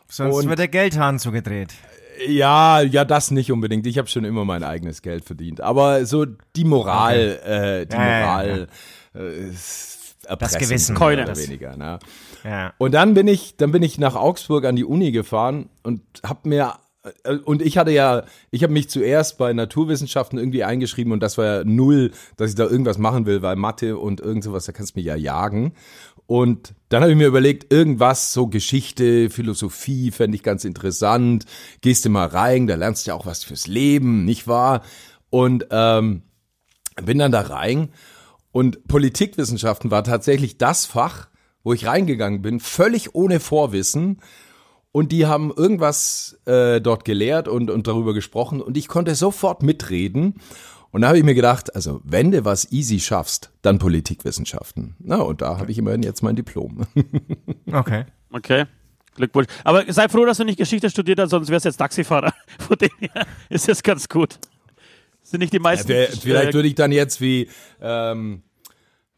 [0.09, 1.73] Sonst und, wird der Geldhahn zugedreht.
[2.27, 3.87] Ja, ja, das nicht unbedingt.
[3.87, 5.61] Ich habe schon immer mein eigenes Geld verdient.
[5.61, 7.81] Aber so die Moral, okay.
[7.81, 8.67] äh, die ja, Moral,
[9.13, 9.27] ja, ja.
[9.27, 11.77] Äh, das Gewissen mehr oder weniger.
[11.77, 11.99] Ne?
[12.77, 16.49] Und dann bin ich, dann bin ich nach Augsburg an die Uni gefahren und habe
[16.49, 16.75] mir
[17.23, 21.37] äh, und ich hatte ja, ich habe mich zuerst bei Naturwissenschaften irgendwie eingeschrieben und das
[21.37, 24.71] war ja null, dass ich da irgendwas machen will, weil Mathe und irgend sowas, da
[24.71, 25.73] kannst du mich ja jagen.
[26.27, 31.45] Und dann habe ich mir überlegt, irgendwas, so Geschichte, Philosophie, fände ich ganz interessant.
[31.81, 34.81] Gehst du mal rein, da lernst du ja auch was fürs Leben, nicht wahr?
[35.29, 36.21] Und ähm,
[37.03, 37.89] bin dann da rein
[38.51, 41.27] und Politikwissenschaften war tatsächlich das Fach,
[41.63, 44.21] wo ich reingegangen bin, völlig ohne Vorwissen.
[44.91, 49.63] Und die haben irgendwas äh, dort gelehrt und, und darüber gesprochen und ich konnte sofort
[49.63, 50.35] mitreden.
[50.91, 54.95] Und da habe ich mir gedacht, also wenn du was easy schaffst, dann Politikwissenschaften.
[54.99, 56.85] Na, und da habe ich immerhin jetzt mein Diplom.
[57.71, 58.05] okay.
[58.31, 58.65] Okay.
[59.15, 59.47] Glückwunsch.
[59.63, 62.33] Aber sei froh, dass du nicht Geschichte studiert hast, sonst wärst du jetzt Taxifahrer.
[62.59, 64.39] Von dem her ist das ganz gut.
[65.21, 65.91] Sind nicht die meisten.
[65.91, 67.47] Ja, vielleicht würde ich dann jetzt wie,
[67.81, 68.43] ähm,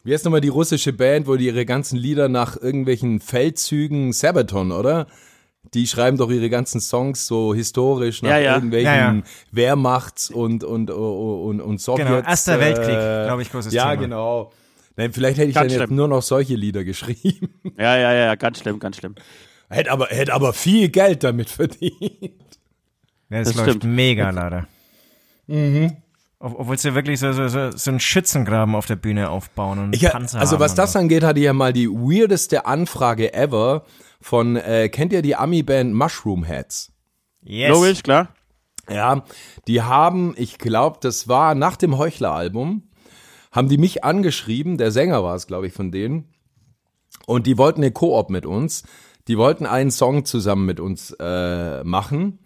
[0.04, 4.70] wie heißt nochmal die russische Band, wo die ihre ganzen Lieder nach irgendwelchen Feldzügen, Sabaton,
[4.70, 5.06] oder?
[5.72, 8.54] Die schreiben doch ihre ganzen Songs so historisch nach ja, ja.
[8.54, 9.22] irgendwelchen ja, ja.
[9.50, 12.08] Wehrmachts- und, und, und, und Sowjets.
[12.10, 13.94] Genau, Erster Weltkrieg, äh, glaube ich, großes ja, Thema.
[13.94, 14.52] Ja, genau.
[14.96, 15.90] Nein, vielleicht hätte ich ganz dann schlimm.
[15.90, 17.48] jetzt nur noch solche Lieder geschrieben.
[17.78, 19.16] Ja, ja, ja, ganz schlimm, ganz schlimm.
[19.68, 21.98] Hätte aber, hätte aber viel Geld damit verdient.
[23.30, 23.84] Ja, das, das läuft stimmt.
[23.84, 24.68] mega leider.
[25.46, 25.96] Mhm.
[26.44, 30.02] Obwohl sie wirklich so, so, so, so einen Schützengraben auf der Bühne aufbauen und ich,
[30.02, 30.98] Panzer Also haben was das so.
[30.98, 33.84] angeht, hatte ich ja mal die weirdeste Anfrage ever
[34.20, 36.92] von, äh, kennt ihr die Ami-Band Mushroom Heads?
[37.42, 37.70] Yes.
[37.70, 38.28] Logisch, klar.
[38.90, 39.24] Ja,
[39.66, 42.90] die haben, ich glaube, das war nach dem Heuchler-Album,
[43.50, 46.34] haben die mich angeschrieben, der Sänger war es, glaube ich, von denen,
[47.26, 48.82] und die wollten eine Koop mit uns.
[49.28, 52.40] Die wollten einen Song zusammen mit uns äh, machen.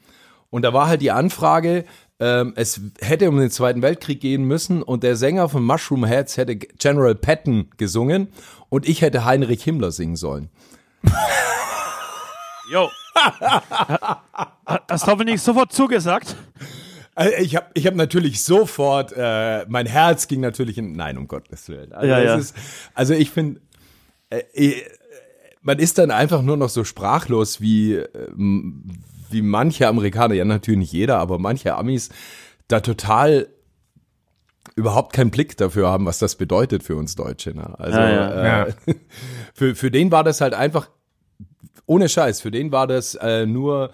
[0.50, 1.84] Und da war halt die Anfrage,
[2.20, 6.36] ähm, es hätte um den Zweiten Weltkrieg gehen müssen und der Sänger von Mushroom Heads
[6.36, 8.28] hätte General Patton gesungen
[8.68, 10.48] und ich hätte Heinrich Himmler singen sollen.
[12.70, 12.90] Jo.
[14.88, 16.36] Hast du hoffentlich sofort zugesagt?
[17.14, 21.26] Also ich habe ich hab natürlich sofort, äh, mein Herz ging natürlich in, nein, um
[21.26, 21.92] Gottes Willen.
[21.92, 22.36] Also, ja, ja.
[22.36, 22.54] Ist,
[22.94, 23.60] also ich finde,
[24.30, 24.74] äh,
[25.62, 28.06] man ist dann einfach nur noch so sprachlos, wie, äh,
[29.30, 32.10] wie manche Amerikaner, ja natürlich nicht jeder, aber manche Amis
[32.68, 33.48] da total
[34.76, 37.54] überhaupt keinen Blick dafür haben, was das bedeutet für uns Deutsche.
[37.54, 37.78] Ne?
[37.78, 38.66] Also ja, ja.
[38.66, 38.74] Äh,
[39.54, 40.88] für, für den war das halt einfach,
[41.86, 43.90] ohne Scheiß, für den war das äh, nur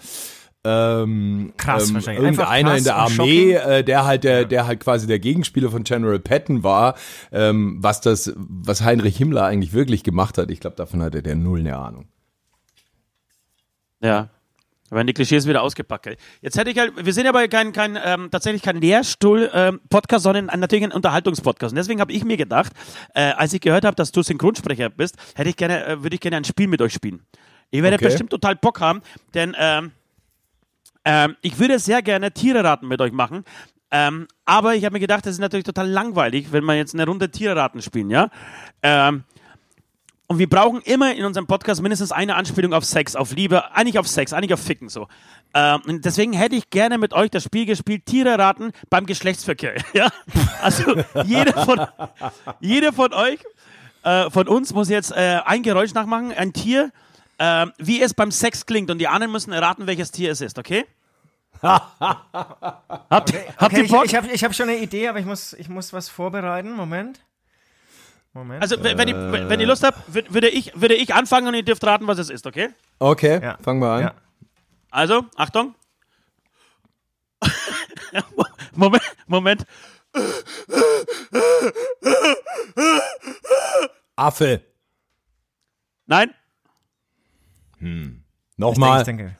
[0.64, 2.24] ähm, krass ähm, wahrscheinlich.
[2.24, 6.18] Irgendeiner in der Armee, äh, der halt der, der halt quasi der Gegenspieler von General
[6.18, 6.94] Patton war,
[7.32, 10.50] ähm, was das, was Heinrich Himmler eigentlich wirklich gemacht hat.
[10.50, 12.08] Ich glaube, davon hatte der null eine Ahnung.
[14.00, 14.30] Ja,
[14.94, 16.16] da werden die Klischees wieder ausgepackt.
[16.40, 20.60] Jetzt hätte ich halt, wir sind aber kein, kein ähm, tatsächlich kein Lehrstuhl-Podcast, ähm, sondern
[20.60, 21.72] natürlich ein Unterhaltungspodcast.
[21.72, 22.72] Und deswegen habe ich mir gedacht,
[23.12, 26.20] äh, als ich gehört habe, dass du Synchronsprecher bist, hätte ich gerne, äh, würde ich
[26.20, 27.26] gerne ein Spiel mit euch spielen.
[27.72, 28.04] Ich werde okay.
[28.04, 29.02] bestimmt total Bock haben,
[29.34, 29.90] denn ähm,
[31.04, 33.44] ähm, ich würde sehr gerne Tiere-Raten mit euch machen.
[33.90, 37.04] Ähm, aber ich habe mir gedacht, das ist natürlich total langweilig, wenn wir jetzt eine
[37.04, 38.30] Runde Tiere-Raten spielen, ja?
[38.80, 39.24] Ähm,
[40.26, 43.98] und wir brauchen immer in unserem Podcast mindestens eine Anspielung auf Sex, auf Liebe, eigentlich
[43.98, 45.06] auf Sex, eigentlich auf Ficken so.
[45.52, 49.74] Ähm, und deswegen hätte ich gerne mit euch das Spiel gespielt, Tiere raten beim Geschlechtsverkehr.
[49.92, 50.08] Ja?
[50.62, 51.86] Also jeder von,
[52.60, 53.38] jeder von euch,
[54.02, 56.90] äh, von uns muss jetzt äh, ein Geräusch nachmachen, ein Tier,
[57.38, 60.58] äh, wie es beim Sex klingt und die anderen müssen erraten, welches Tier es ist,
[60.58, 60.86] okay?
[61.62, 62.00] habt,
[63.10, 64.04] okay, habt okay, ihr Bock?
[64.04, 66.72] Ich, ich habe hab schon eine Idee, aber ich muss, ich muss was vorbereiten.
[66.74, 67.20] Moment.
[68.34, 68.60] Moment.
[68.60, 71.84] Also, wenn, ihr, wenn ihr Lust habt, würde ich, würde ich anfangen und ihr dürft
[71.84, 72.70] raten, was es ist, okay?
[72.98, 73.56] Okay, ja.
[73.62, 74.02] fangen wir an.
[74.02, 74.14] Ja.
[74.90, 75.74] Also, Achtung.
[78.72, 79.64] Moment, Moment.
[84.16, 84.62] Affe.
[86.06, 86.34] Nein.
[87.78, 88.24] Hm.
[88.56, 89.00] Nochmal.
[89.00, 89.36] Ich denke,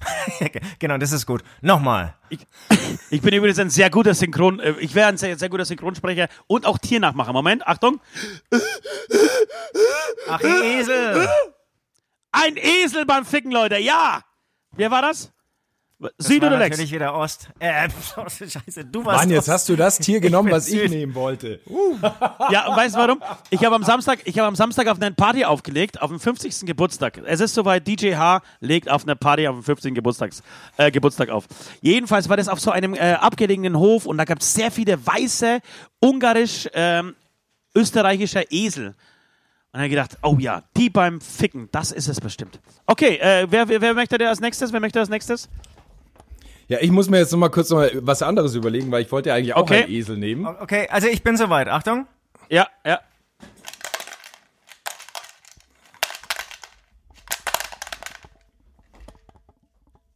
[0.78, 1.42] genau, das ist gut.
[1.60, 2.14] Nochmal.
[2.28, 2.40] Ich,
[3.10, 6.28] ich, bin übrigens ein sehr guter Synchron, äh, ich wäre ein sehr, sehr guter Synchronsprecher
[6.46, 7.32] und auch Tiernachmacher.
[7.32, 8.00] Moment, Achtung.
[10.28, 11.28] Ach, ein Esel.
[12.32, 14.22] Ein Esel beim Ficken, Leute, ja.
[14.72, 15.32] Wer war das?
[16.18, 16.76] Süd oder Lex?
[16.76, 17.48] Natürlich wieder Ost.
[17.58, 17.88] Äh,
[18.28, 19.48] scheiße, du warst Mann, jetzt Ost.
[19.48, 21.60] hast du das Tier genommen, bin was ich nehmen wollte.
[22.50, 23.22] Ja, und weißt du warum?
[23.50, 26.66] Ich habe am Samstag, ich habe am Samstag auf eine Party aufgelegt, auf dem 50.
[26.66, 27.20] Geburtstag.
[27.24, 29.94] Es ist soweit, DJ H legt auf einer Party auf dem 50.
[29.94, 30.42] Geburtstags,
[30.76, 31.46] äh, Geburtstag auf.
[31.80, 35.04] Jedenfalls war das auf so einem äh, abgelegenen Hof und da gab es sehr viele
[35.04, 35.58] weiße,
[35.98, 37.16] ungarisch, ähm,
[37.74, 38.94] österreichischer Esel.
[39.72, 42.60] Und dann ich gedacht, oh ja, die beim Ficken, das ist es bestimmt.
[42.86, 44.72] Okay, äh, wer, wer, wer möchte der als nächstes?
[44.72, 45.48] Wer möchte als nächstes?
[46.68, 49.10] Ja, ich muss mir jetzt noch mal kurz noch mal was anderes überlegen, weil ich
[49.10, 49.84] wollte ja eigentlich auch Okay.
[49.84, 50.46] einen Esel nehmen.
[50.46, 51.68] Okay, also ich bin soweit.
[51.68, 52.06] Achtung.
[52.50, 53.00] Ja, ja.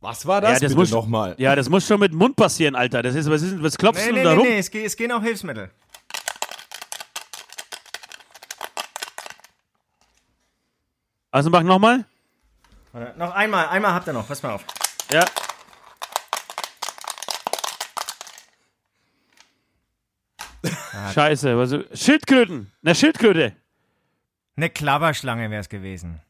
[0.01, 1.35] Was war das, ja, das bitte muss, nochmal?
[1.39, 3.03] Ja, das muss schon mit dem Mund passieren, Alter.
[3.03, 4.47] Das ist, was, ist, was klopfst Nee, du nee, da nee, rum?
[4.49, 5.71] nee, es, geht, es gehen auch Hilfsmittel.
[11.31, 12.05] Also mach nochmal.
[12.93, 14.65] Warte, Noch einmal, einmal habt ihr noch, pass mal auf.
[15.11, 15.25] Ja.
[21.11, 22.71] Scheiße, was, Schildkröten.
[22.85, 23.53] Eine Schildkröte.
[24.57, 26.21] Eine Klapperschlange wäre es gewesen.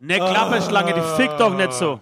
[0.00, 2.00] Eine Klapperschlange, die fickt doch nicht so.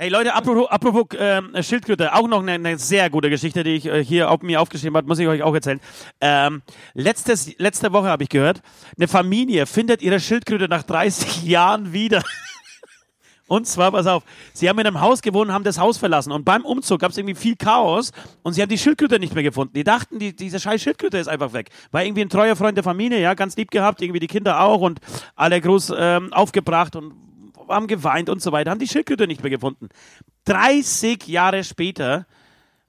[0.00, 3.86] Hey Leute, apropos, apropos ähm, Schildkröte, auch noch eine, eine sehr gute Geschichte, die ich
[3.86, 5.80] äh, hier auf mir aufgeschrieben habe, muss ich euch auch erzählen.
[6.20, 6.62] Ähm,
[6.94, 8.62] letztes, letzte Woche habe ich gehört,
[8.96, 12.22] eine Familie findet ihre Schildkröte nach 30 Jahren wieder.
[13.48, 16.44] Und zwar, pass auf, sie haben in einem Haus gewohnt, haben das Haus verlassen und
[16.44, 19.72] beim Umzug gab es irgendwie viel Chaos und sie haben die Schildkröte nicht mehr gefunden.
[19.74, 21.70] Die dachten, die, diese scheiß Schildkröte ist einfach weg.
[21.90, 24.82] War irgendwie ein treuer Freund der Familie, ja, ganz lieb gehabt, irgendwie die Kinder auch
[24.82, 25.00] und
[25.34, 27.14] alle groß ähm, aufgebracht und
[27.68, 29.88] haben geweint und so weiter, haben die Schildkröte nicht mehr gefunden.
[30.44, 32.26] 30 Jahre später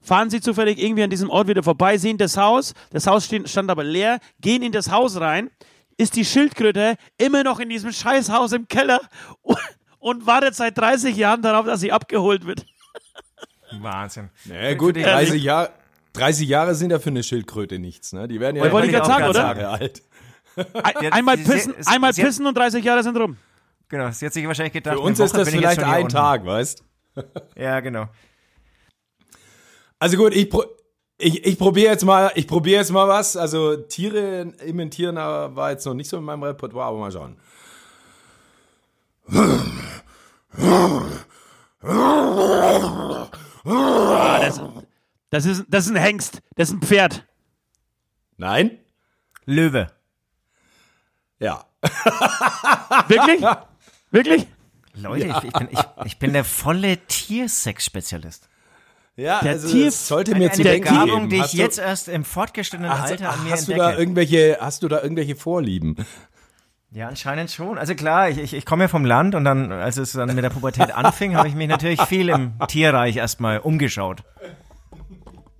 [0.02, 3.70] fahren sie zufällig irgendwie an diesem Ort wieder vorbei, sehen das Haus, das Haus stand
[3.70, 5.50] aber leer, gehen in das Haus rein,
[5.98, 9.02] ist die Schildkröte immer noch in diesem Scheißhaus im Keller
[9.42, 9.58] und,
[10.00, 12.66] und wartet seit 30 Jahren darauf, dass sie abgeholt wird.
[13.80, 14.30] Wahnsinn.
[14.46, 15.70] Ja, gut, Für die- 30 Jahre,
[16.14, 18.28] 30 Jahre sind ja für eine Schildkröte nichts, ne?
[18.28, 19.40] Die werden ja wollte ich grad sagen, oder?
[19.42, 20.02] Jahre alt.
[20.56, 23.38] Ein, Ja, einmal pissen, einmal pissen und 30 Jahre sind rum.
[23.88, 26.10] Genau, sie hat sich wahrscheinlich gedacht, Für uns ist das vielleicht ein unten.
[26.14, 26.84] Tag, weißt?
[27.56, 28.08] Ja, genau.
[30.00, 30.64] Also gut, ich, pro
[31.18, 33.36] ich, ich probiere jetzt mal, ich probiere jetzt mal was.
[33.36, 37.38] Also Tiere imitieren äh, war jetzt noch nicht so in meinem Repertoire, aber mal schauen.
[43.66, 44.62] Ah, das,
[45.30, 47.26] das, ist, das ist ein Hengst, das ist ein Pferd.
[48.38, 48.80] Nein?
[49.46, 49.92] Löwe.
[51.40, 51.66] Ja.
[53.08, 53.46] Wirklich?
[54.12, 54.48] Wirklich?
[54.96, 58.50] Leute, ich, ich, bin, ich, ich bin der volle Tiersex-Spezialist.
[59.16, 61.30] Ja, Der also Tier- das sollte Eine, mir zu eine denken Begabung, geben.
[61.30, 63.92] die ich Hast du- jetzt erst im fortgeschrittenen hast, Alter an mir hast du entdecke.
[63.94, 65.96] da irgendwelche, hast du da irgendwelche Vorlieben?
[66.92, 67.78] Ja, anscheinend schon.
[67.78, 70.44] Also klar, ich, ich, ich komme ja vom Land und dann, als es dann mit
[70.44, 74.24] der Pubertät anfing, habe ich mich natürlich viel im Tierreich erstmal umgeschaut.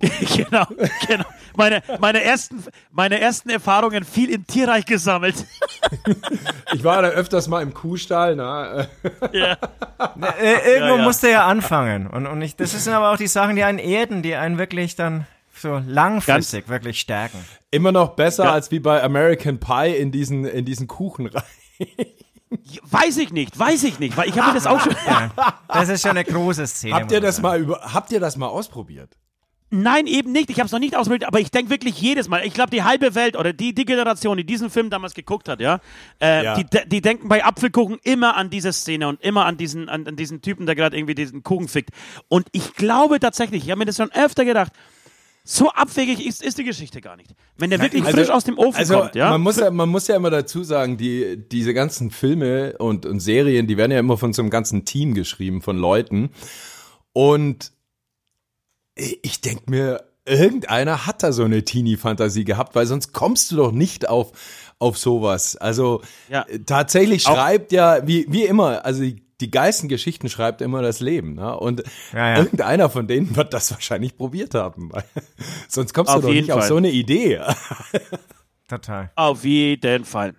[0.00, 0.66] genau,
[1.06, 1.24] genau.
[1.56, 5.46] Meine, meine, ersten, meine ersten Erfahrungen viel im Tierreich gesammelt.
[6.72, 8.86] Ich war da öfters mal im Kuhstall, na.
[9.32, 9.56] ja.
[10.40, 11.02] Äh, irgendwo ja.
[11.02, 12.06] musste er anfangen.
[12.06, 14.94] Und, und ich, das sind aber auch die Sachen, die einen erden, die einen wirklich
[14.94, 15.26] dann
[15.60, 17.38] so langfristig wirklich stärken.
[17.70, 18.52] Immer noch besser Ja.
[18.52, 21.42] als wie bei American Pie in diesen, in diesen Kuchen rein.
[22.82, 24.94] Weiß ich nicht, weiß ich nicht, weil ich habe mir das auch schon.
[25.68, 26.94] Das ist schon eine große Szene.
[26.96, 29.16] Habt ihr das mal über, habt ihr das mal ausprobiert?
[29.72, 30.50] Nein, eben nicht.
[30.50, 32.44] Ich habe es noch nicht ausprobiert, aber ich denke wirklich jedes Mal.
[32.44, 35.60] Ich glaube, die halbe Welt oder die, die Generation, die diesen Film damals geguckt hat,
[35.60, 35.78] ja,
[36.20, 36.54] äh, Ja.
[36.60, 40.16] Die, die denken bei Apfelkuchen immer an diese Szene und immer an diesen, an, an
[40.16, 41.90] diesen Typen, der gerade irgendwie diesen Kuchen fickt.
[42.26, 44.72] Und ich glaube tatsächlich, ich habe mir das schon öfter gedacht,
[45.44, 47.34] so abwegig ist, ist die Geschichte gar nicht.
[47.56, 49.30] Wenn der wirklich Also- frisch aus dem Ofen also kommt, ja.
[49.30, 53.20] Man muss ja, man muss ja immer dazu sagen, die, diese ganzen Filme und, und
[53.20, 56.30] Serien, die werden ja immer von so einem ganzen Team geschrieben, von Leuten.
[57.12, 57.72] Und
[58.94, 63.72] ich denke mir, irgendeiner hat da so eine Teenie-Fantasie gehabt, weil sonst kommst du doch
[63.72, 64.32] nicht auf,
[64.78, 65.56] auf sowas.
[65.56, 66.42] Also Ja.
[66.48, 70.82] äh, tatsächlich Auch- schreibt ja, wie, wie immer, also die, die geilsten Geschichten schreibt immer
[70.82, 71.34] das Leben.
[71.34, 71.56] Ne?
[71.58, 72.36] Und Ja, ja.
[72.38, 74.90] irgendeiner von denen wird das wahrscheinlich probiert haben.
[75.68, 76.68] sonst kommst Auf du doch nicht auf Fall.
[76.68, 77.40] so eine Idee.
[78.68, 79.10] Total.
[79.16, 80.34] Auf jeden Fall.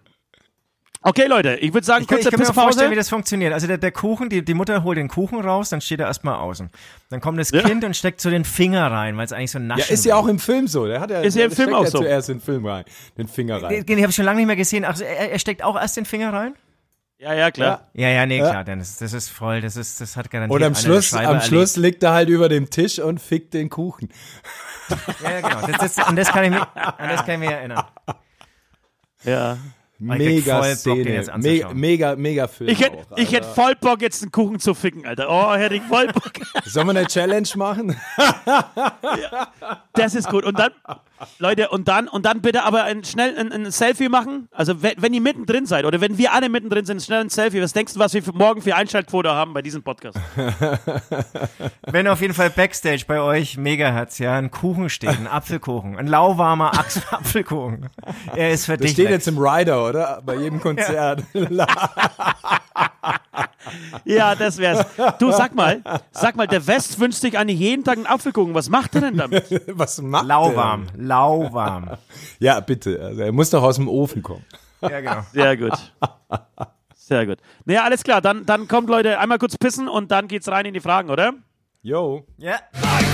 [1.03, 3.53] Okay, Leute, ich würde sagen, Ich kann, ich kurze kann mir vorstellen, wie das funktioniert.
[3.53, 6.35] Also der, der Kuchen, die, die Mutter holt den Kuchen raus, dann steht er erstmal
[6.35, 6.69] außen.
[7.09, 9.79] Dann kommt das Kind und steckt so den Finger rein, weil es eigentlich so naschen
[9.87, 10.85] Ja, ist ja auch im Film so.
[10.85, 11.97] Der hat ja, Ist ja im der Film steckt auch ja so.
[11.97, 12.85] zuerst in den Film rein,
[13.17, 13.69] den Finger rein.
[13.71, 14.85] Den, den habe ich schon lange nicht mehr gesehen.
[14.85, 16.53] Ach, er, er steckt auch erst den Finger rein?
[17.21, 17.87] Ja, ja, klar.
[17.93, 18.49] Ja, ja, nee, Ja.
[18.49, 21.43] klar, denn das, ist voll, das ist, das hat garantiert Und am Schluss, am erlebt.
[21.45, 24.09] Schluss liegt er halt über dem Tisch und fickt den Kuchen.
[25.23, 25.67] Ja, ja, genau.
[25.67, 27.83] Das, das, an, das kann ich mich, an das kann ich mich erinnern.
[29.23, 29.57] Ja.
[29.99, 31.13] Mega voll Bock, den Szene.
[31.13, 31.77] jetzt Me anzuschauen.
[31.79, 32.69] mega, mega Film.
[32.71, 35.27] Ich hätte auch, ich hätt voll Bock, jetzt einen Kuchen zu ficken, Alter.
[35.29, 36.31] Oh, hätte ich voll Bock.
[36.65, 37.95] Sollen wir eine Challenge machen?
[39.93, 40.43] Das ist gut.
[40.43, 40.71] Und dann,
[41.39, 44.47] Leute, und dann, und dann bitte aber ein, schnell ein, ein Selfie machen.
[44.51, 47.61] Also, wenn, wenn ihr mittendrin seid oder wenn wir alle mittendrin sind, schnell ein Selfie.
[47.61, 50.17] Was denkst du, was wir für morgen für Einschaltquote haben bei diesem Podcast?
[51.83, 56.07] Wenn auf jeden Fall Backstage bei euch Megahertz, ja, ein Kuchen steht, ein Apfelkuchen, ein
[56.07, 56.71] lauwarmer
[57.11, 57.89] Apfelkuchen.
[58.35, 60.21] Er ist für Das steht jetzt im Rider, oder?
[60.25, 61.23] Bei jedem Konzert.
[61.33, 61.45] Ja,
[64.35, 64.85] das wär's.
[65.19, 68.53] Du, sag mal, sag mal, der West wünscht sich eigentlich jeden Tag einen Apfelkuchen.
[68.53, 69.45] Was macht er denn damit?
[69.67, 71.85] Was macht lauwarm, lauwarm.
[71.85, 71.97] Der?
[72.39, 72.99] Ja, bitte.
[73.01, 74.45] Also, er muss doch aus dem Ofen kommen.
[74.81, 75.21] Ja, genau.
[75.31, 75.93] Sehr gut.
[76.95, 77.37] Sehr gut.
[77.65, 78.21] Naja, alles klar.
[78.21, 81.33] Dann, dann kommt, Leute, einmal kurz pissen und dann geht's rein in die Fragen, oder?
[81.83, 82.25] Yo.
[82.37, 82.59] Ja.
[82.73, 83.05] Ein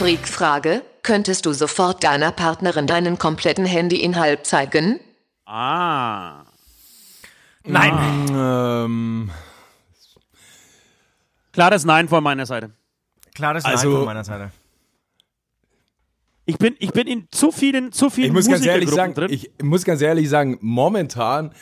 [0.00, 4.98] Freak-Frage, könntest du sofort deiner Partnerin deinen kompletten Handyinhalt zeigen?
[5.44, 6.44] Ah.
[7.64, 8.26] Nein.
[8.34, 9.30] Ähm,
[11.52, 12.70] Klares Nein von meiner Seite.
[13.34, 14.52] Klares Also- Nein von meiner Seite.
[16.46, 19.30] Ich bin, ich bin in zu vielen, zu vielen ich muss ganz ehrlich sagen, drin.
[19.30, 21.54] ich muss ganz ehrlich sagen, momentan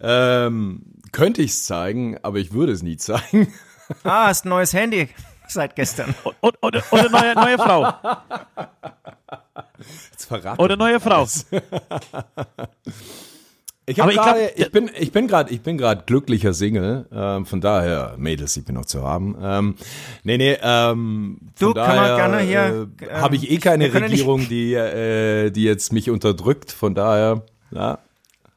[0.00, 3.54] ähm, könnte ich es zeigen, aber ich würde es nie zeigen.
[4.02, 5.10] Ah, hast ein neues Handy
[5.48, 6.14] seit gestern.
[6.40, 7.92] und, und, und eine neue, neue Frau.
[10.12, 10.60] Jetzt verraten.
[10.62, 11.26] Oder neue Frau.
[13.86, 17.06] Ich, Aber hab ich glaub, ich bin, ich bin gerade, ich bin gerade glücklicher Single.
[17.12, 19.36] Ähm, von daher, Mädels, ich bin noch zu haben.
[19.42, 19.74] Ähm,
[20.22, 20.56] nee, nee.
[20.62, 24.04] Ähm, von Du, kann man daher, gerne hier, Äh, ähm, Habe ich eh keine können
[24.06, 26.72] nicht- Regierung, die, äh, die jetzt mich unterdrückt.
[26.72, 27.98] Von daher, ja,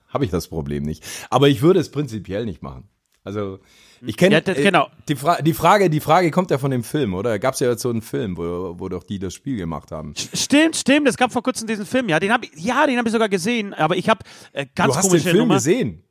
[0.08, 1.04] habe ich das Problem nicht.
[1.30, 2.88] Aber ich würde es prinzipiell nicht machen.
[3.26, 3.60] Also
[4.05, 4.88] ich kenne Ja, das- genau.
[5.07, 7.39] die, Fra die Frage, die Frage kommt ja von dem Film, oder?
[7.39, 10.13] Gab es ja jetzt so einen Film, wo, wo doch die das Spiel gemacht haben.
[10.33, 11.07] Stimmt, stimmt.
[11.07, 12.10] Es gab vor kurzem diesen Film.
[12.10, 13.73] Ja, den habe ich, ja, den habe ich sogar gesehen.
[13.73, 14.19] Aber ich habe
[14.53, 15.55] äh, ganz du hast den Film Nummer.
[15.55, 16.03] gesehen.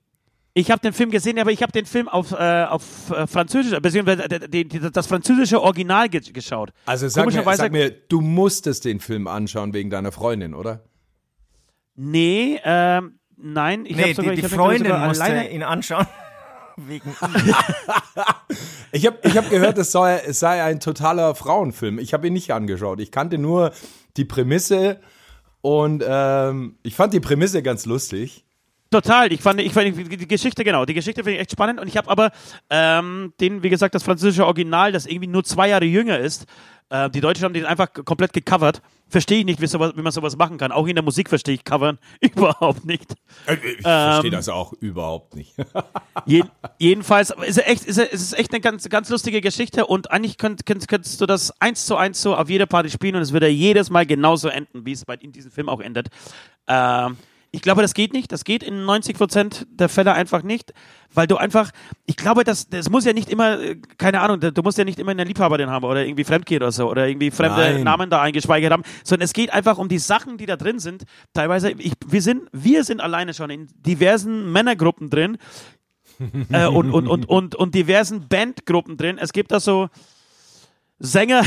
[0.59, 3.79] Ich habe den Film gesehen, aber ich habe den Film auf, äh, auf äh, Französisch,
[3.79, 6.71] beziehungsweise äh, das französische Original ge geschaut.
[6.87, 10.83] Also sag mir, sag mir, du musstest den Film anschauen wegen deiner Freundin, oder?
[11.95, 13.85] Nee, ähm, nein.
[13.87, 15.51] Ich Nee, hab sogar, die, die Freundin sogar musste alleine.
[15.51, 16.07] ihn anschauen.
[16.77, 17.15] Wegen
[18.93, 21.99] Ich habe ich hab gehört, es, soll, es sei ein totaler Frauenfilm.
[21.99, 23.01] Ich habe ihn nicht angeschaut.
[23.01, 23.73] Ich kannte nur
[24.17, 25.01] die Prämisse
[25.61, 28.46] und ähm, ich fand die Prämisse ganz lustig.
[28.91, 31.89] Total, ich fand, ich fand die Geschichte, genau, die Geschichte finde ich echt spannend und
[31.89, 32.31] ich habe aber
[32.71, 36.47] ähm, den, wie gesagt, das französische Original, das irgendwie nur zwei Jahre jünger ist,
[36.89, 38.81] äh, die Deutschen haben den einfach komplett gecovert.
[39.09, 40.73] Verstehe ich nicht, wie, sowas, wie man sowas machen kann.
[40.73, 43.15] Auch in der Musik verstehe ich Covern überhaupt nicht.
[43.47, 45.55] Ich verstehe das auch überhaupt nicht.
[46.27, 46.43] Je,
[46.79, 50.39] jedenfalls ist, er echt, ist, ist es echt eine ganz, ganz lustige Geschichte und eigentlich
[50.39, 53.33] könnt, könnt, könntest du das eins zu eins so auf jeder Party spielen und es
[53.33, 56.09] würde jedes Mal genauso enden, wie es bei in diesem Film auch endet.
[56.67, 57.17] Ähm,
[57.57, 58.31] ich glaube, das geht nicht.
[58.33, 60.75] Das geht in 90% der Fälle einfach nicht,
[61.15, 61.71] weil du einfach,
[62.05, 64.99] ich glaube, das, das muss ja nicht immer, äh, keine Ahnung, du musst ja nicht
[64.99, 67.83] immer eine Liebhaberin haben oder irgendwie Fremdgehen oder so oder irgendwie fremde Nein.
[67.83, 71.05] Namen da eingespeichert haben, sondern es geht einfach um die Sachen, die da drin sind.
[71.33, 75.39] Teilweise, ich, wir sind, wir sind alleine schon in diversen Männergruppen drin,
[76.53, 79.17] äh, und, und, und, und, und diversen Bandgruppen drin.
[79.19, 79.89] Es gibt da so
[80.99, 81.43] Sänger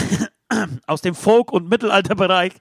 [0.88, 2.54] aus dem Folk- und Mittelalterbereich,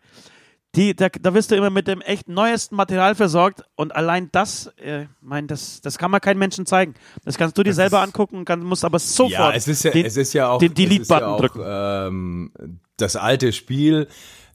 [0.75, 4.67] die, da, da wirst du immer mit dem echt neuesten Material versorgt und allein das,
[4.77, 6.95] äh, mein, das, das kann man keinem Menschen zeigen.
[7.25, 10.05] Das kannst du dir selber angucken, kann, musst aber sofort Ja, es ist ja, den,
[10.05, 11.63] es ist ja auch den es ist Delete-Button ja auch, drücken.
[11.65, 14.09] Ähm, das alte Spiel.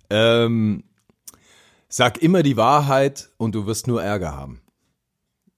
[0.09, 0.83] Ähm,
[1.89, 4.61] sag immer die Wahrheit und du wirst nur Ärger haben.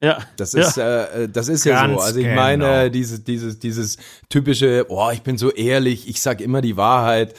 [0.02, 0.20] Ja.
[0.38, 0.62] Das ja.
[0.62, 2.00] ist, äh, das ist ja so.
[2.00, 2.42] Also ich genau.
[2.42, 3.98] meine, dieses, dieses, dieses
[4.30, 7.34] typische, oh, ich bin so ehrlich, ich sag immer die Wahrheit.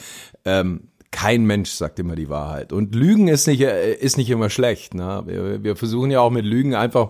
[0.45, 2.73] Ähm, kein Mensch sagt immer die Wahrheit.
[2.73, 4.93] Und Lügen ist nicht, äh, ist nicht immer schlecht.
[4.93, 5.23] Ne?
[5.25, 7.09] Wir, wir versuchen ja auch mit Lügen einfach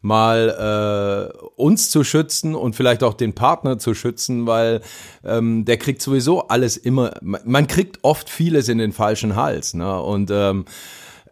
[0.00, 4.80] mal äh, uns zu schützen und vielleicht auch den Partner zu schützen, weil
[5.24, 9.74] ähm, der kriegt sowieso alles immer, man, kriegt oft vieles in den falschen Hals.
[9.74, 10.00] Ne?
[10.00, 10.66] Und ähm,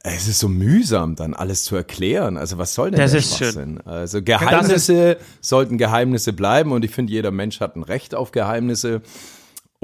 [0.03, 2.37] es ist so mühsam, dann alles zu erklären.
[2.37, 3.81] Also was soll denn Das der ist schön.
[3.83, 9.03] Also Geheimnisse sollten Geheimnisse bleiben und ich finde, jeder Mensch hat ein Recht auf Geheimnisse.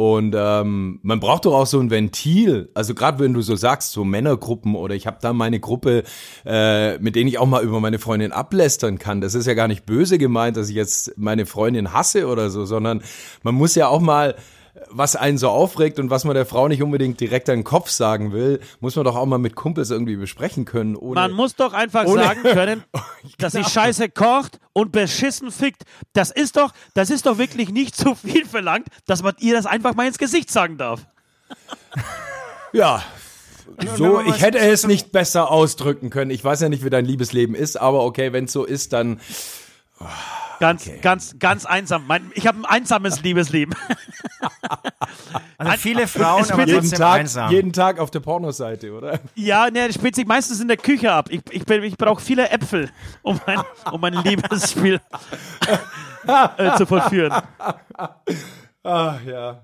[0.03, 2.71] Und ähm, man braucht doch auch so ein Ventil.
[2.75, 6.03] Also gerade wenn du so sagst, so Männergruppen oder ich habe da meine Gruppe,
[6.45, 9.21] äh, mit denen ich auch mal über meine Freundin ablästern kann.
[9.21, 12.65] Das ist ja gar nicht böse gemeint, dass ich jetzt meine Freundin hasse oder so,
[12.65, 13.05] sondern
[13.45, 14.35] man muss ja auch mal
[14.91, 17.91] was einen so aufregt und was man der Frau nicht unbedingt direkt an den Kopf
[17.91, 20.97] sagen will, muss man doch auch mal mit Kumpels irgendwie besprechen können.
[20.97, 22.85] Ohne, Man muss doch einfach ohne- sagen können,
[23.39, 25.83] dass sie scheiße kocht und beschissen fickt.
[26.13, 29.67] Das ist doch, das ist doch wirklich nicht zu viel verlangt, dass man ihr das
[29.67, 31.01] einfach mal ins Gesicht sagen darf.
[32.75, 33.03] Ja.
[33.97, 36.31] So, ich hätte es nicht besser ausdrücken können.
[36.31, 39.21] Ich weiß ja nicht, wie dein Liebesleben ist, aber okay, wenn es so ist, dann
[40.63, 42.05] Ganz, ganz, ganz einsam.
[42.07, 43.75] Mein, ich habe ein einsames Liebesleben.
[45.59, 47.51] Also viele Frauen, aber wird jeden Tag, einsam.
[47.51, 49.21] jeden Tag auf der Pornoseite, oder?
[49.35, 51.29] Ja, ne, das spielt sich meistens in der Küche ab.
[51.31, 52.91] Ich, ich, ich brauche viele Äpfel,
[53.23, 53.61] um mein,
[53.91, 55.01] um mein Liebesspiel
[56.57, 57.33] äh, zu vollführen.
[58.83, 59.63] Ah, ja.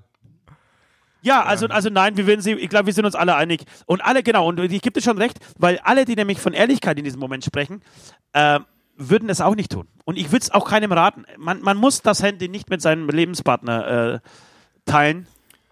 [1.23, 3.65] Ja, also, also nein, wir würden sie, ich glaube, wir sind uns alle einig.
[3.87, 6.99] Und alle, genau, und ich gebe dir schon recht, weil alle, die nämlich von Ehrlichkeit
[6.99, 7.83] in diesem Moment sprechen,
[8.33, 8.61] äh,
[8.97, 9.89] würden es auch nicht tun.
[10.09, 11.25] Und ich würde es auch keinem raten.
[11.37, 14.21] Man, man muss das Handy nicht mit seinem Lebenspartner äh,
[14.87, 15.27] teilen.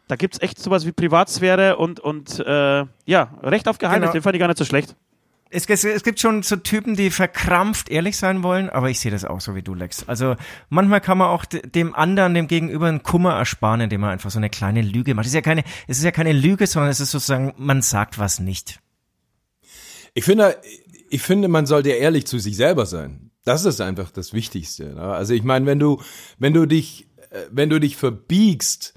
[0.08, 4.12] Da gibt es echt sowas wie Privatsphäre und, und äh, ja, Recht auf Geheimnis, Genau.
[4.12, 4.94] den fand ich gar nicht so schlecht.
[5.48, 9.10] Es, es, es gibt schon so Typen, die verkrampft ehrlich sein wollen, aber ich sehe
[9.10, 10.06] das auch so wie du, Lex.
[10.06, 10.36] Also
[10.68, 14.28] manchmal kann man auch de- dem anderen, dem Gegenüber einen Kummer ersparen, indem man einfach
[14.30, 15.24] so eine kleine Lüge macht.
[15.24, 18.18] Es ist ja keine, es ist ja keine Lüge, sondern es ist sozusagen, man sagt
[18.18, 18.80] was nicht.
[20.12, 20.58] Ich finde,
[21.08, 23.25] ich finde, man sollte ehrlich zu sich selber sein.
[23.46, 24.94] Das ist einfach das Wichtigste.
[24.94, 25.02] Ne?
[25.02, 26.02] Also ich meine, wenn du,
[26.38, 28.92] wenn du dich, äh, wenn du dich verbiegst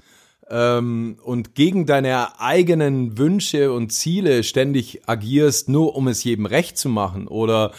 [0.50, 6.76] ähm, und gegen deine eigenen Wünsche und Ziele ständig agierst, nur um es jedem recht
[6.76, 7.70] zu machen oder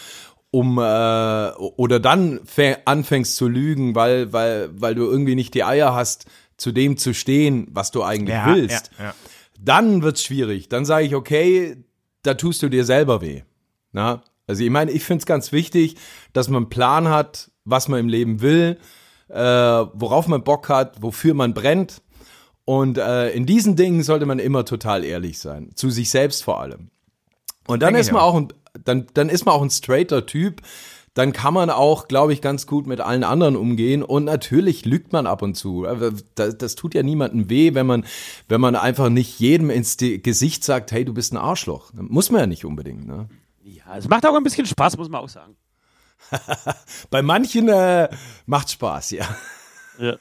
[0.50, 5.64] um äh, oder dann fäng- anfängst zu lügen, weil weil weil du irgendwie nicht die
[5.64, 6.24] Eier hast,
[6.56, 9.14] zu dem zu stehen, was du eigentlich willst Ja, ja.
[9.60, 10.68] dann wird's schwierig.
[10.70, 11.76] Dann sage ich, okay,
[12.22, 13.42] da tust du dir selber weh.
[13.92, 14.22] Na?
[14.46, 15.96] Also ich meine, ich finde es ganz wichtig,
[16.32, 18.78] dass man einen Plan hat, was man im Leben will,
[19.28, 22.02] äh, worauf man Bock hat, wofür man brennt.
[22.64, 26.60] Und äh, in diesen Dingen sollte man immer total ehrlich sein, zu sich selbst vor
[26.60, 26.90] allem.
[27.66, 28.34] Und dann Denke ist man auch.
[28.34, 28.48] ein,
[28.84, 30.62] dann, dann ist man auch ein straighter Typ.
[31.14, 34.02] Dann kann man auch, glaube ich, ganz gut mit allen anderen umgehen.
[34.02, 35.86] Und natürlich lügt man ab und zu.
[36.34, 38.06] Das, das tut ja niemandem weh, wenn man,
[38.48, 41.92] wenn man einfach nicht jedem ins Gesicht sagt, hey, du bist ein Arschloch.
[41.92, 43.06] Muss man ja nicht unbedingt.
[43.06, 43.28] Ne?
[43.92, 45.56] Ja, es macht auch ein bisschen Spaß, muss man auch sagen.
[47.10, 48.08] Bei manchen äh,
[48.46, 49.26] macht Spaß, ja.
[49.98, 50.16] Ja,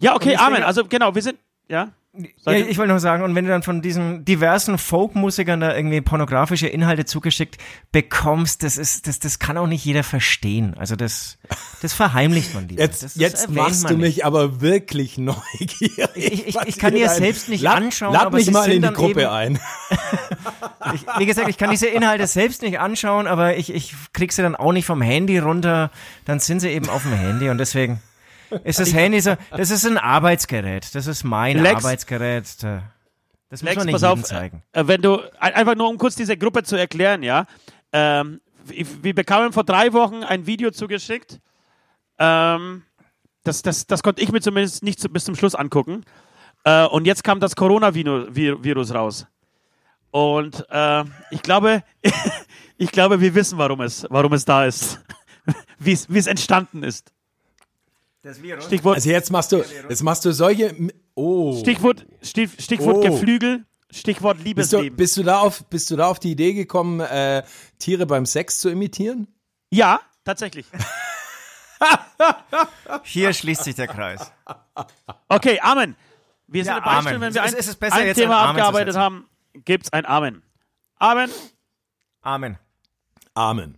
[0.00, 0.62] ja okay, Amen.
[0.62, 1.38] Also genau, wir sind,
[1.68, 1.92] ja.
[2.46, 6.00] Ja, ich wollte noch sagen, und wenn du dann von diesen diversen Folkmusikern da irgendwie
[6.00, 7.58] pornografische Inhalte zugeschickt
[7.92, 10.72] bekommst, das ist, das, das kann auch nicht jeder verstehen.
[10.78, 11.36] Also das,
[11.82, 12.80] das verheimlicht man lieber.
[12.80, 14.16] Jetzt, das, das jetzt machst du nicht.
[14.16, 16.08] mich aber wirklich neugierig.
[16.14, 18.92] Ich- ich- ich kann dir selbst nicht lad, anschauen, Lad aber mich mal in die
[18.94, 19.60] Gruppe eben- ein.
[20.94, 24.42] Ich, wie gesagt, ich kann diese Inhalte selbst nicht anschauen, aber ich, ich krieg sie
[24.42, 25.90] dann auch nicht vom Handy runter.
[26.24, 28.00] Dann sind sie eben auf dem Handy und deswegen
[28.64, 30.94] ist das Handy so, das ist ein Arbeitsgerät.
[30.94, 32.62] Das ist mein Lex- Arbeitsgerät.
[32.62, 32.82] Da-
[33.50, 34.62] Das muss Lex, man nicht pass auf, zeigen.
[34.72, 37.46] äh, wenn du, ein- einfach nur um kurz diese Gruppe zu erklären, ja.
[37.92, 41.38] Ähm, wir, bekamen vor drei Wochen ein Video zugeschickt.
[42.18, 42.82] Ähm,
[43.44, 46.02] das, das, das konnte ich mir zumindest nicht bis zum Schluss angucken.
[46.64, 49.26] Äh, und jetzt kam das Coronavirus raus.
[50.10, 51.82] Und äh, ich glaube,
[52.78, 55.00] ich glaube, wir wissen, warum es, warum es da ist.
[55.78, 57.12] Wie es, wie es entstanden ist.
[58.66, 60.74] Stichwort, Also jetzt machst du, jetzt machst du solche,
[61.14, 61.56] oh.
[61.60, 63.00] Stichwort, Stich- Stichwort Oh.
[63.02, 64.96] Geflügel, Stichwort Bist du, Liebesleben.
[64.96, 67.44] bist du da auf, bist du da auf die Idee gekommen, äh,
[67.78, 69.28] Tiere beim Sex zu imitieren?
[69.70, 70.66] ja, tatsächlich.
[73.04, 74.32] Hier schließt sich der Kreis.
[75.28, 75.94] Okay, Amen.
[76.48, 77.20] Wir sind Ja, dabei, Amen.
[77.20, 79.28] wenn wir ein, ist- es ist besser, ein jetzt Thema abgearbeitet haben,
[79.64, 80.42] gibt's ein Amen.
[80.98, 81.30] Amen.
[82.22, 82.58] Amen.
[83.34, 83.76] Amen.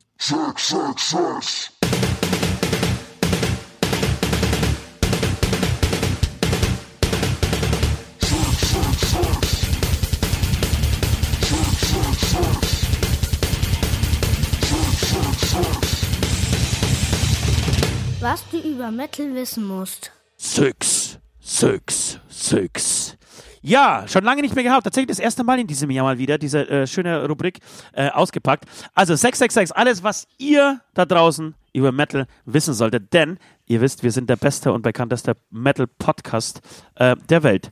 [18.21, 20.13] Was du über Metal wissen musst.
[20.37, 23.18] Six, six, six.
[23.69, 24.85] Ja, schon lange nicht mehr gehabt.
[24.85, 27.59] Tatsächlich das erste Mal in diesem Jahr mal wieder diese äh, schöne Rubrik
[27.93, 28.65] äh, ausgepackt.
[28.95, 33.13] Also 666, alles, was ihr da draußen über Metal wissen solltet.
[33.13, 36.63] Denn ihr wisst, wir sind der beste und bekannteste Metal-Podcast
[36.95, 37.71] äh, der Welt.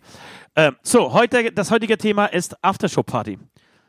[0.54, 3.38] Äh, so, heute, das heutige Thema ist Aftershow-Party.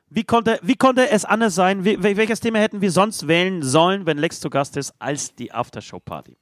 [0.09, 1.83] Wie konnte, wie konnte es anders sein?
[1.83, 5.35] Wie, wel- welches Thema hätten wir sonst wählen sollen, wenn Lex zu Gast ist, als
[5.35, 6.37] die Aftershow-Party?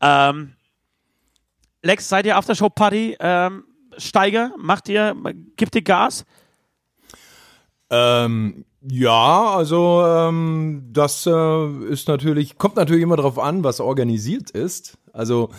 [0.00, 0.54] Ähm,
[1.82, 3.64] Lex, seid ihr Aftershow-Party ähm,
[3.98, 4.52] Steiger?
[4.58, 5.14] Macht ihr,
[5.56, 6.24] gibt ihr Gas?
[7.90, 14.50] Ähm, ja, also ähm, das äh, ist natürlich, kommt natürlich immer darauf an, was organisiert
[14.50, 14.96] ist.
[15.12, 15.50] Also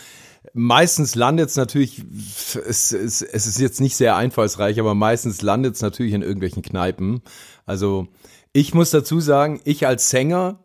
[0.53, 5.75] meistens landet es natürlich, es, es, es ist jetzt nicht sehr einfallsreich, aber meistens landet
[5.75, 7.21] es natürlich in irgendwelchen Kneipen.
[7.65, 8.07] Also
[8.53, 10.59] ich muss dazu sagen, ich als Sänger,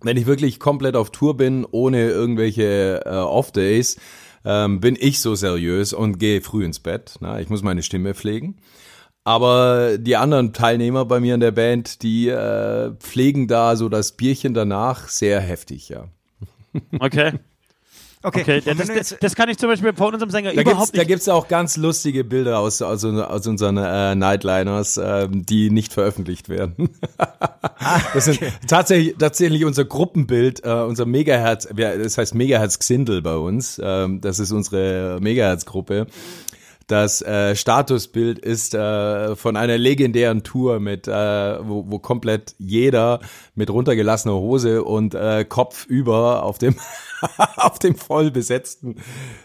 [0.00, 3.98] wenn ich wirklich komplett auf Tour bin, ohne irgendwelche äh, Off-Days,
[4.48, 7.16] ähm, bin ich so seriös und gehe früh ins Bett.
[7.20, 8.56] Na, ich muss meine Stimme pflegen.
[9.22, 14.12] Aber die anderen Teilnehmer bei mir in der Band, die äh, pflegen da so das
[14.12, 16.08] Bierchen danach sehr heftig, ja.
[16.98, 17.32] Okay.
[18.22, 20.94] Okay, Okay, das, das, das kann ich zum Beispiel von unserem Sänger Da gibt's, überhaupt
[20.94, 21.08] da nicht.
[21.08, 26.48] gibt's auch ganz lustige Bilder aus, aus, aus unseren äh, Nightliners, ähm, die nicht veröffentlicht
[26.48, 26.90] werden.
[28.14, 33.36] das sind tatsächlich, tatsächlich unser Gruppenbild, äh, unser Megaherz, wir- das heißt Megaherz Xindel bei
[33.36, 33.80] uns.
[33.82, 36.06] Ähm, das ist unsere Megaherz-Gruppe.
[36.88, 43.20] Das äh, Statusbild ist äh, von einer legendären Tour mit, äh, wo, wo komplett jeder
[43.54, 46.74] mit runtergelassener Hose und äh, Kopf über auf dem
[47.56, 48.96] auf dem voll besetzten.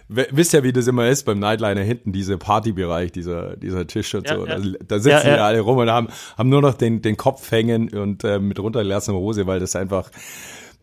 [0.08, 4.26] Wisst ihr, wie das immer ist beim Nightliner hinten, dieser Partybereich, dieser dieser Tisch und
[4.26, 4.48] Ja, so.
[4.48, 4.58] ja.
[4.58, 5.36] Da, da sitzen Ja, ja.
[5.38, 8.58] ja alle rum und haben haben nur noch den den Kopf hängen und äh, mit
[8.58, 10.12] runtergelassener Hose, weil das einfach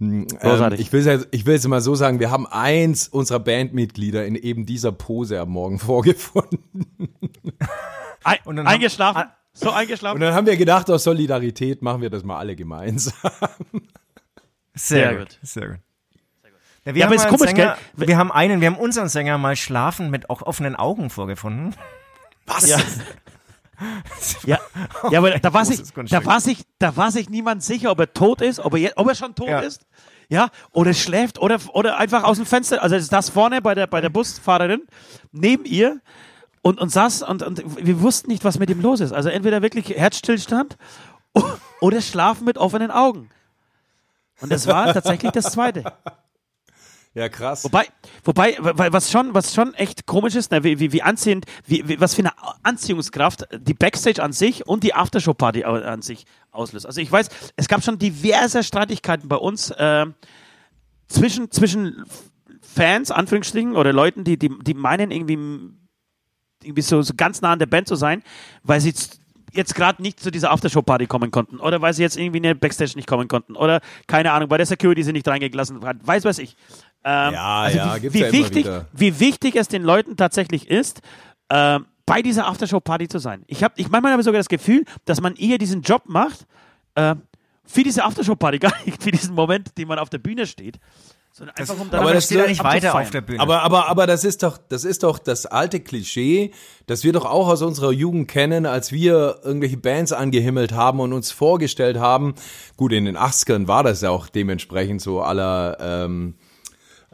[0.00, 0.80] ähm, Großartig.
[0.80, 4.34] ich will es ich will es mal so sagen, wir haben eins unserer Bandmitglieder in
[4.36, 6.86] eben dieser Pose am Morgen vorgefunden.
[8.24, 9.24] Ein, Und dann haben- eingeschlafen.
[9.52, 10.20] so Und eingeschlafen.
[10.20, 13.14] dann haben wir gedacht, aus Solidarität machen wir das mal alle gemeinsam.
[14.74, 15.28] Sehr, Sehr gut.
[15.28, 15.38] gut.
[15.42, 15.78] Sehr gut.
[16.86, 18.08] Ja, wir, Ja, haben aber ist komisch, Sänger, gell?
[18.08, 21.74] wir haben einen, wir haben unseren Sänger mal schlafen mit auch offenen Augen vorgefunden.
[22.46, 22.68] Was?
[22.68, 22.78] Ja.
[24.44, 24.58] Ja,
[25.10, 25.80] ja, aber da war sich,
[26.10, 28.98] da war sich, da war sich niemand sicher, ob er tot ist, ob er, jetzt,
[28.98, 29.60] ob er schon tot Ja.
[29.60, 29.86] ist,
[30.30, 32.82] ja, oder schläft oder, oder einfach aus dem Fenster.
[32.82, 34.86] Also das vorne bei der, bei der Busfahrerin
[35.32, 36.00] neben ihr
[36.62, 39.12] und, und saß und, und wir wussten nicht, was mit ihm los ist.
[39.12, 40.78] Also entweder wirklich Herzstillstand
[41.80, 43.28] oder Schlafen mit offenen Augen.
[44.40, 45.92] Und das war tatsächlich das Zweite.
[47.12, 47.64] Ja, krass.
[47.64, 47.88] Wobei,
[48.22, 52.00] wobei, was schon, was schon echt komisch ist, ne, wie, wie, wie anziehend, wie, wie,
[52.00, 52.32] was für eine
[52.62, 56.86] Anziehungskraft die Backstage an sich und die Aftershow-Party an sich auslöst.
[56.86, 60.06] Also ich weiß, es gab schon diverse Streitigkeiten bei uns äh,
[61.08, 62.04] zwischen, zwischen
[62.62, 65.38] Fans, Anführungsstrichen, oder Leuten, die, die, die meinen, irgendwie,
[66.62, 68.22] irgendwie so, so ganz nah an der Band zu sein,
[68.62, 68.94] weil sie
[69.52, 72.54] jetzt gerade nicht zu dieser Aftershow-Party kommen konnten oder weil sie jetzt irgendwie in der
[72.54, 76.24] Backstage nicht kommen konnten oder keine Ahnung, weil der Security sie nicht reingelassen hat, weiß
[76.24, 76.56] weiß ich.
[77.04, 78.86] Ähm, Ja, also ja, wie, gibt's wie ja immer wichtig, wieder.
[78.92, 81.00] wie wichtig es den Leuten tatsächlich ist,
[81.50, 83.44] ähm, bei dieser Aftershow-Party zu sein.
[83.46, 86.46] Ich habe, ich manchmal habe sogar das Gefühl, dass man eher diesen Job macht
[86.96, 87.14] äh,
[87.64, 90.80] für diese Aftershow-Party, gar nicht für diesen Moment, den man auf der Bühne steht,
[91.32, 93.40] sondern einfach um aber das steht ja nicht weiter auf der Bühne.
[93.40, 96.50] Aber, aber, aber das ist doch, das ist doch das alte Klischee,
[96.86, 101.12] das wir doch auch aus unserer Jugend kennen, als wir irgendwelche Bands angehimmelt haben und
[101.12, 102.34] uns vorgestellt haben.
[102.76, 106.34] Gut, in den 80ern war das ja auch dementsprechend so aller, ähm,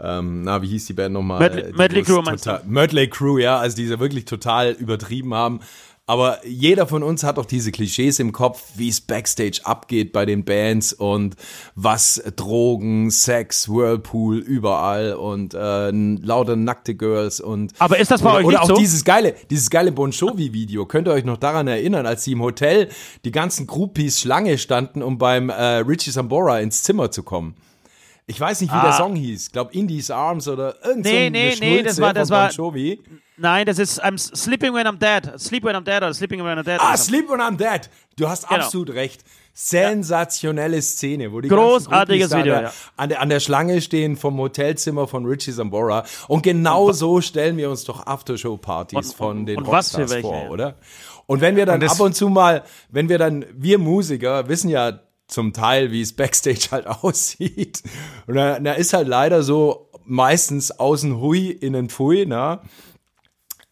[0.03, 1.41] ähm, na, wie hieß die Band nochmal?
[1.43, 2.61] Mötley- die Crüe meinst du?
[2.67, 5.61] Mötley Crew, ja, also diese wirklich total übertrieben haben.
[6.09, 10.25] Aber jeder von uns hat doch diese Klischees im Kopf, wie es Backstage abgeht bei
[10.25, 11.35] den Bands und
[11.75, 18.29] was Drogen, Sex, Whirlpool überall und äh, lauter nackte Girls und Aber ist das bei
[18.31, 18.77] oder, euch oder auch so?
[18.77, 20.87] dieses geile, dieses geile Bon Jovi Video.
[20.87, 22.89] Könnt ihr euch noch daran erinnern, als sie im Hotel
[23.25, 27.57] die ganzen Groupies Schlange standen, um beim äh, Richie Sambora ins Zimmer zu kommen?
[28.29, 28.93] Ich weiß nicht, wie der Ah.
[28.93, 29.47] Song hieß.
[29.47, 32.51] Ich glaube Indies Arms oder irgend so Nee, eine nee, nee, das war- das war-
[32.53, 32.99] Bon.
[33.37, 35.39] Nein, das ist I'm sleeping when I'm dead.
[35.39, 36.81] Sleep when I'm dead oder sleeping when I'm dead.
[36.83, 37.05] Ah, so.
[37.05, 37.89] Sleep when I'm Dead.
[38.17, 38.63] Du hast Genau.
[38.63, 39.23] absolut recht.
[39.53, 42.73] Sensationelle Szene, wo die Großartiges Video, da ja.
[42.97, 46.05] an, der, an der Schlange stehen vom Hotelzimmer von Richie Sambora.
[46.29, 50.11] Und genau so stellen wir uns doch Aftershow-Partys Und- von den und was für Rockstars
[50.11, 50.75] welche, vor, oder?
[51.27, 54.69] Und wenn wir dann Und ab und zu mal, wenn wir dann, wir Musiker wissen
[54.71, 57.83] ja zum Teil, wie es Backstage halt aussieht.
[58.27, 62.63] Und da, da ist halt leider so meistens außen Hui, innen Pfui, na?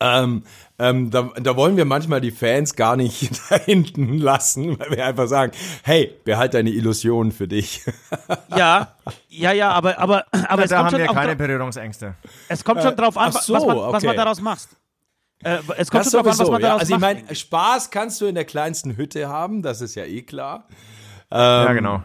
[0.01, 0.43] Ähm,
[0.79, 5.07] ähm, da, da wollen wir manchmal die Fans gar nicht da hinten lassen, weil wir
[5.07, 5.53] einfach sagen,
[5.83, 7.85] hey, behalt deine Illusionen für dich.
[8.57, 8.95] Ja,
[9.29, 12.15] ja, ja, aber, aber, aber es da kommt haben schon wir keine Berührungsängste.
[12.49, 14.17] es kommt schon drauf an, so, was, man, was man okay.
[14.17, 14.69] daraus macht.
[15.43, 16.69] Äh, es kommt Das schon drauf an, was man ja.
[16.69, 17.25] daraus Also ich macht.
[17.25, 20.69] meine, Spaß kannst du in der kleinsten Hütte haben, das ist ja eh klar.
[21.39, 22.03] Ja, genau.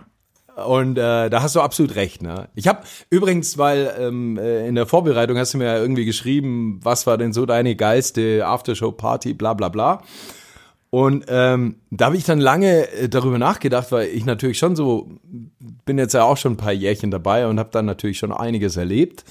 [0.65, 2.21] Und äh, da hast du absolut recht.
[2.21, 2.49] Ne?
[2.55, 6.79] Ich habe übrigens, weil ähm, äh, in der Vorbereitung hast du mir ja irgendwie geschrieben,
[6.83, 10.01] was war denn so deine geilste Aftershow-Party, bla bla bla.
[10.91, 15.09] Und ähm, da habe ich dann lange äh, darüber nachgedacht, weil ich natürlich schon so,
[15.85, 18.75] bin jetzt ja auch schon ein paar Jährchen dabei und habe dann natürlich schon einiges
[18.75, 19.23] erlebt.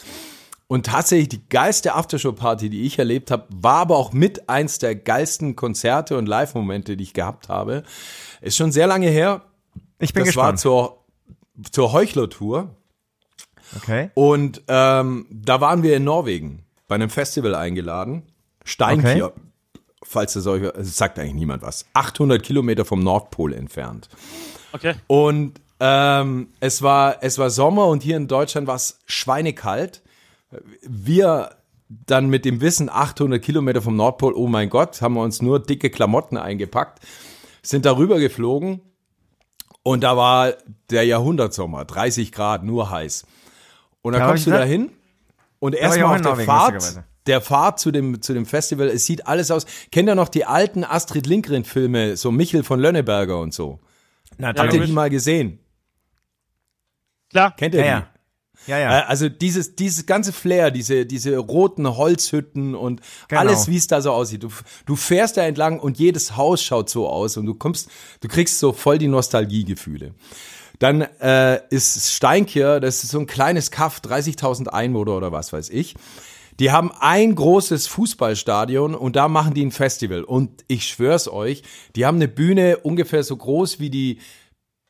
[0.68, 4.94] Und tatsächlich die geilste Aftershow-Party, die ich erlebt habe, war aber auch mit eins der
[4.94, 7.82] geilsten Konzerte und Live-Momente, die ich gehabt habe.
[8.42, 9.42] Ist schon sehr lange her.
[9.99, 10.61] Ich bin das war gespannt.
[10.61, 11.05] zur,
[11.70, 12.74] zur Heuchler-Tour.
[13.76, 14.11] Okay.
[14.14, 18.22] Und ähm, da waren wir in Norwegen bei einem Festival eingeladen.
[18.64, 19.40] Steinkir, Okay.
[20.03, 21.86] falls das euch, es sagt eigentlich niemand was.
[21.94, 24.09] 800 Kilometer vom Nordpol entfernt.
[24.72, 24.94] Okay.
[25.07, 30.03] Und ähm, es war es war Sommer und hier in Deutschland war es schweinekalt.
[30.82, 31.51] Wir
[31.88, 35.59] dann mit dem Wissen 800 Kilometer vom Nordpol, oh mein Gott, haben wir uns nur
[35.61, 37.01] dicke Klamotten eingepackt,
[37.62, 38.80] sind darüber geflogen
[39.89, 40.55] und da war
[40.91, 43.24] der Jahrhundertsommer, 30 Grad, nur heiß.
[44.03, 44.91] Und dann Da kommst du da- hin
[45.59, 49.26] und erstmal auf der Norwegen, Fahrt, der Fahrt zu dem, zu dem Festival, es sieht
[49.26, 49.66] alles aus.
[49.91, 53.80] Kennt ihr noch die alten Astrid Lindgren Filme, so Michel von Lönneberger und so?
[54.41, 54.86] Habt ihr Natürlich.
[54.86, 55.59] die mal gesehen?
[57.30, 57.55] Klar.
[57.57, 57.91] Kennt ihr Ja, die?
[58.03, 58.11] ja.
[58.67, 58.99] Ja, ja.
[59.01, 63.41] Äh, Also dieses, dieses ganze Flair, diese, diese roten Holzhütten und Genau.
[63.41, 64.43] alles, wie es da so aussieht.
[64.43, 64.49] Du,
[64.87, 67.89] du fährst da entlang und jedes Haus schaut so aus und du kommst,
[68.21, 70.15] du kriegst so voll die Nostalgiegefühle.
[70.79, 75.71] Dann äh, ist Steinkir, das ist so ein kleines Kaff, 30.000 Einwohner oder was weiß
[75.71, 75.97] ich.
[76.61, 80.25] Die haben ein großes Fußballstadion und da machen die ein Festival.
[80.25, 81.63] Und ich schwör's euch,
[81.97, 84.19] die haben eine Bühne ungefähr so groß wie die,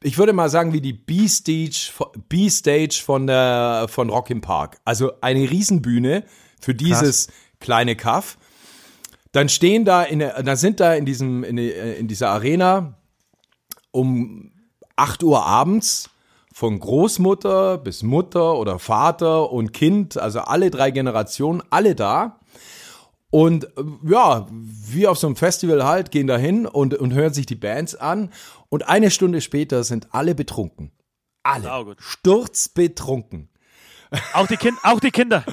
[0.03, 1.91] ich würde mal sagen, wie die B-Stage,
[2.29, 4.79] B-Stage von der, von Rock im Park.
[4.85, 6.25] Also eine Riesenbühne
[6.61, 7.29] für dieses
[7.61, 8.39] kleine Kaff.
[9.33, 12.95] Dann stehen da in der, dann sind da in diesem, in, der- in dieser Arena
[13.91, 14.53] um
[14.97, 16.11] 8 Uhr abends
[16.53, 22.41] von Großmutter bis Mutter oder Vater und Kind, also alle drei Generationen, alle da.
[23.31, 23.69] Und äh,
[24.09, 27.55] ja, wie auf so einem Festival halt, gehen da hin und, und hören sich die
[27.57, 28.31] Bands an.
[28.71, 30.93] Und eine Stunde später sind alle betrunken.
[31.43, 31.97] Alle.
[31.99, 33.49] Sturzbetrunken.
[34.35, 35.45] Auch die, kind, auch die Kinder.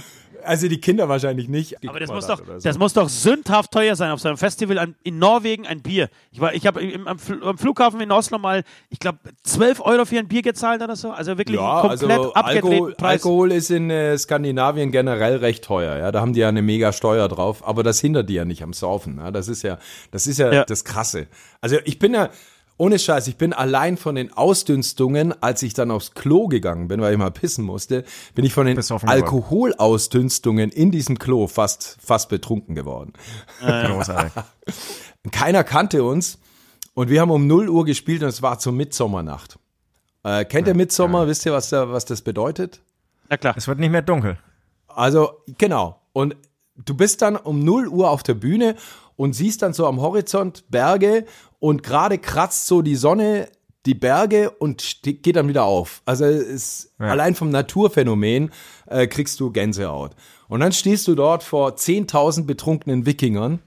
[0.43, 1.77] Also die Kinder wahrscheinlich nicht.
[1.89, 2.57] Aber das muss, doch, so.
[2.61, 6.09] das muss doch sündhaft teuer sein auf so einem Festival in Norwegen ein Bier.
[6.31, 10.05] Ich, war- ich habe am, Fl- am Flughafen in Oslo mal, ich glaube, 12 Euro
[10.05, 11.09] für ein Bier gezahlt oder so.
[11.11, 13.11] Also wirklich Ja, also komplett abgedrehten Alkohol, Preis.
[13.23, 15.97] Alkohol ist in äh, Skandinavien generell recht teuer.
[15.97, 18.61] Ja, da haben die ja eine mega Steuer drauf, aber das hindert die ja nicht
[18.61, 19.17] am Saufen.
[19.17, 19.79] Ja, das ist ja,
[20.11, 20.63] das ist ja, Ja.
[20.65, 21.27] das Krasse.
[21.59, 22.29] Also ich bin ja
[22.77, 27.01] ohne Scheiß, ich bin allein von den Ausdünstungen, als ich dann aufs Klo gegangen bin,
[27.01, 28.03] weil ich mal pissen musste,
[28.33, 28.77] bin ich von den.
[28.77, 33.13] Alkoholausdünstungen in diesem Klo fast fast betrunken geworden.
[33.61, 34.31] Großartig.
[35.31, 36.37] Keiner kannte uns
[36.93, 39.57] und wir haben um 0 Uhr gespielt und es war zur Mitsommernacht.
[40.23, 41.27] Äh, kennt ihr Mitsommer?
[41.27, 42.81] Wisst ihr, was, da, was das bedeutet?
[43.29, 43.53] Na klar.
[43.55, 44.37] Es wird nicht mehr dunkel.
[44.87, 46.01] Also, genau.
[46.13, 46.35] Und
[46.75, 48.75] du bist dann um 0 Uhr auf der Bühne
[49.15, 51.25] und siehst dann so am Horizont Berge
[51.65, 53.49] und gerade kratzt so die Sonne
[53.87, 56.03] die Berge und geht dann wieder auf.
[56.05, 57.07] Also es Ja.
[57.07, 58.51] allein vom Naturphänomen
[58.85, 60.11] äh, kriegst du Gänsehaut.
[60.47, 63.63] Und dann stehst du dort vor 10.000 betrunkenen Wikingern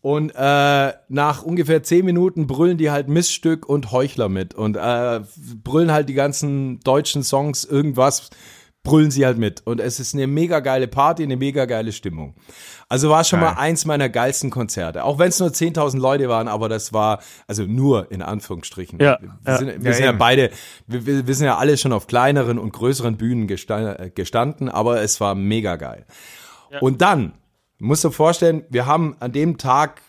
[0.00, 5.20] und äh, nach ungefähr 10 Minuten brüllen die halt Missstück und Heuchler mit und äh,
[5.62, 8.30] brüllen halt die ganzen deutschen Songs irgendwas
[8.82, 9.60] brüllen sie halt mit.
[9.66, 12.34] Und es ist eine mega geile Party, eine mega geile Stimmung.
[12.88, 13.50] Also war schon Geil.
[13.54, 15.04] mal eins meiner geilsten Konzerte.
[15.04, 18.98] Auch wenn es nur 10.000 Leute waren, aber das war, also nur in Anführungsstrichen.
[18.98, 19.58] Ja, wir ja.
[19.58, 20.50] sind, wir Ja, sind ja beide,
[20.86, 25.20] wir, wir, sind ja alle schon auf kleineren und größeren Bühnen gesta- gestanden, aber es
[25.20, 26.06] war mega geil.
[26.80, 27.32] Und dann,
[27.78, 30.02] musst du vorstellen, wir haben an dem Tag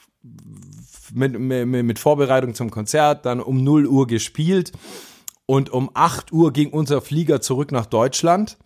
[1.14, 4.72] mit, mit, mit Vorbereitung zum Konzert dann um 0 Uhr gespielt
[5.52, 8.58] und um 8 Uhr ging unser Flieger zurück nach Deutschland.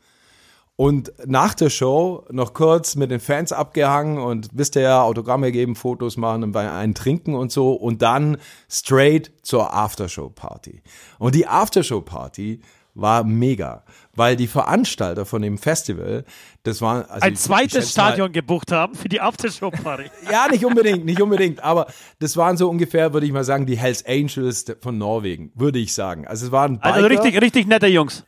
[0.75, 5.51] Und nach der Show noch kurz mit den Fans abgehangen und wisst ihr ja, Autogramme
[5.51, 8.37] geben, Fotos machen und bei einen trinken und so und dann
[8.69, 10.83] straight zur Aftershow-Party.
[11.17, 12.61] Und die Aftershow-Party
[12.95, 13.83] war mega,
[14.15, 16.23] weil die Veranstalter von dem Festival,
[16.63, 20.05] das waren also Ein zweites schätze mal- Stadion gebucht haben für die Aftershow-Party.
[20.31, 21.87] ja, nicht unbedingt, nicht unbedingt, aber
[22.19, 25.93] das waren so ungefähr, würde ich mal sagen, die Hells Angels von Norwegen, würde ich
[25.93, 26.25] sagen.
[26.25, 28.23] Also es waren Biker, Also richtig, richtig nette Jungs.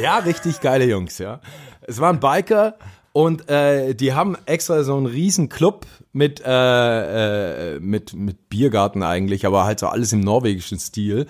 [0.00, 1.40] ja, richtig geile Jungs, ja.
[1.82, 2.76] Es waren Biker
[3.12, 9.02] und äh, die haben extra so einen riesen Club mit, äh, äh, mit, mit Biergarten
[9.02, 11.26] eigentlich, aber halt so alles im norwegischen Stil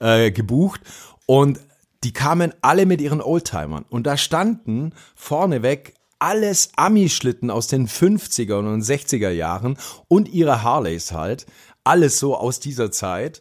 [0.00, 0.80] äh, gebucht
[1.26, 1.60] und
[2.04, 8.58] die kamen alle mit ihren Oldtimern und da standen vorneweg alles Ami-Schlitten aus den 50er
[8.58, 9.78] und 60er Jahren
[10.08, 11.46] und ihre Harleys halt.
[11.84, 13.40] Alles so aus dieser Zeit.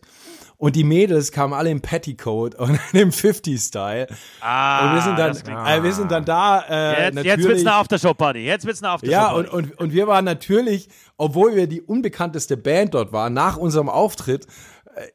[0.56, 4.08] Und die Mädels kamen alle im Petticoat und im 50-Style.
[4.42, 7.26] Ah, und wir sind dann, das klingt- äh, wir sind dann da äh, Jetzt, natürlich.
[7.26, 8.40] jetzt wird's eine Aftershow-Party.
[8.40, 9.50] Jetzt wird's eine ja, Aftershow-Party.
[9.56, 13.88] und, und, und wir waren natürlich, obwohl wir die unbekannteste Band dort waren, nach unserem
[13.88, 14.48] Auftritt,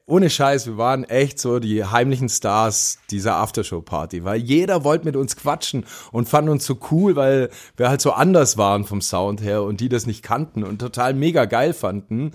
[0.06, 5.16] ohne Scheiß, wir waren echt so die heimlichen Stars dieser Aftershow-Party, weil jeder wollte mit
[5.16, 9.42] uns quatschen und fand uns so cool, weil wir halt so anders waren vom Sound
[9.42, 12.32] her und die das nicht kannten und total mega geil fanden.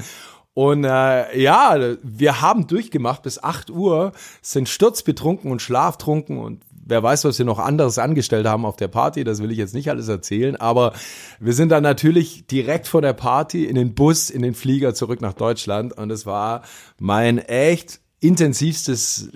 [0.54, 4.12] Und äh, ja, wir haben durchgemacht bis 8 Uhr,
[4.42, 8.88] sind sturzbetrunken und schlaftrunken und wer weiß, was wir noch anderes angestellt haben auf der
[8.90, 10.94] Party, das will ich jetzt nicht alles erzählen, aber
[11.40, 15.22] wir sind dann natürlich direkt vor der Party in den Bus, in den Flieger zurück
[15.22, 16.64] nach Deutschland und es war
[17.00, 19.30] mein echt intensivstes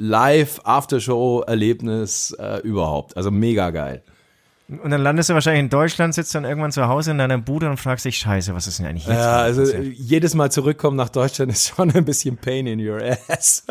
[1.03, 3.15] Live-Aftershow-Erlebnis äh, überhaupt.
[3.17, 4.03] Also mega geil.
[4.81, 7.69] Und dann landest du wahrscheinlich in Deutschland, sitzt dann irgendwann zu Hause in deiner Bude
[7.69, 9.17] und fragst dich, scheiße, was ist denn eigentlich jetzt?
[9.17, 13.65] Ja, also jedes Mal zurückkommen nach Deutschland ist schon ein bisschen Pain in your ass.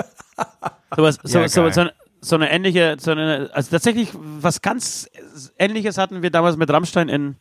[0.95, 1.73] Sowas, so, Ja, so, geil.
[1.73, 1.93] so, eine-
[2.25, 5.11] so eine ähnliche, so eine, also tatsächlich was ganz
[5.59, 7.37] Ähnliches hatten wir damals mit Rammstein in,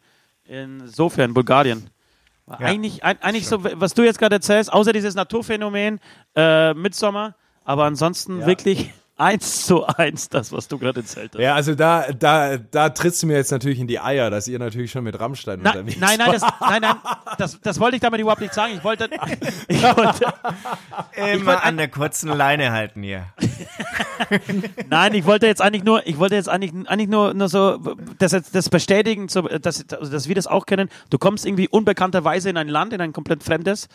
[0.46, 1.90] in Sofia, in Bulgarien.
[2.48, 2.58] Ja.
[2.58, 6.00] Eigentlich, ein, eigentlich so, was du jetzt gerade erzählst, außer dieses Naturphänomen,
[6.36, 8.48] äh, Midsommer, aber ansonsten Ja.
[8.48, 8.92] wirklich
[9.22, 11.42] eins zu eins das, was du gerade erzählt hast.
[11.42, 14.60] Ja, also da, da, da trittst du mir jetzt natürlich in die Eier, dass ihr
[14.60, 16.96] natürlich schon mit Rammstein Na, unterwegs nein, nein, das, nein, nein,
[17.38, 18.74] das, das wollte ich damit überhaupt nicht sagen.
[18.76, 19.10] Ich wollte,
[19.68, 20.34] ich wollte,
[21.34, 23.26] Immer an der kurzen Leine halten hier.
[24.90, 27.78] Nein, ich wollte jetzt eigentlich nur, ich wollte jetzt eigentlich, eigentlich nur, nur so
[28.20, 30.90] das, das bestätigen, so, dass, dass wir das auch kennen.
[31.10, 33.88] Du kommst irgendwie unbekannterweise in ein Land, in ein komplett fremdes,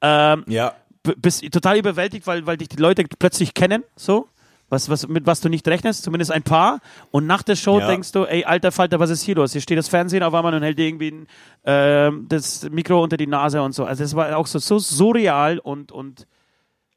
[0.00, 0.74] ähm, Ja.
[1.02, 4.28] bist total überwältigt, weil, weil dich die Leute plötzlich kennen, so.
[4.72, 6.80] Was, was, mit was du nicht rechnest, zumindest ein paar.
[7.10, 7.88] Und nach der Show Ja.
[7.88, 9.52] denkst du, ey, alter Falter, was ist hier los?
[9.52, 11.26] Hier steht das Fernsehen auf einmal und hält dir irgendwie ein,
[11.64, 13.84] ähm, das Mikro unter die Nase und so.
[13.84, 16.26] Also es war auch so, so surreal und, und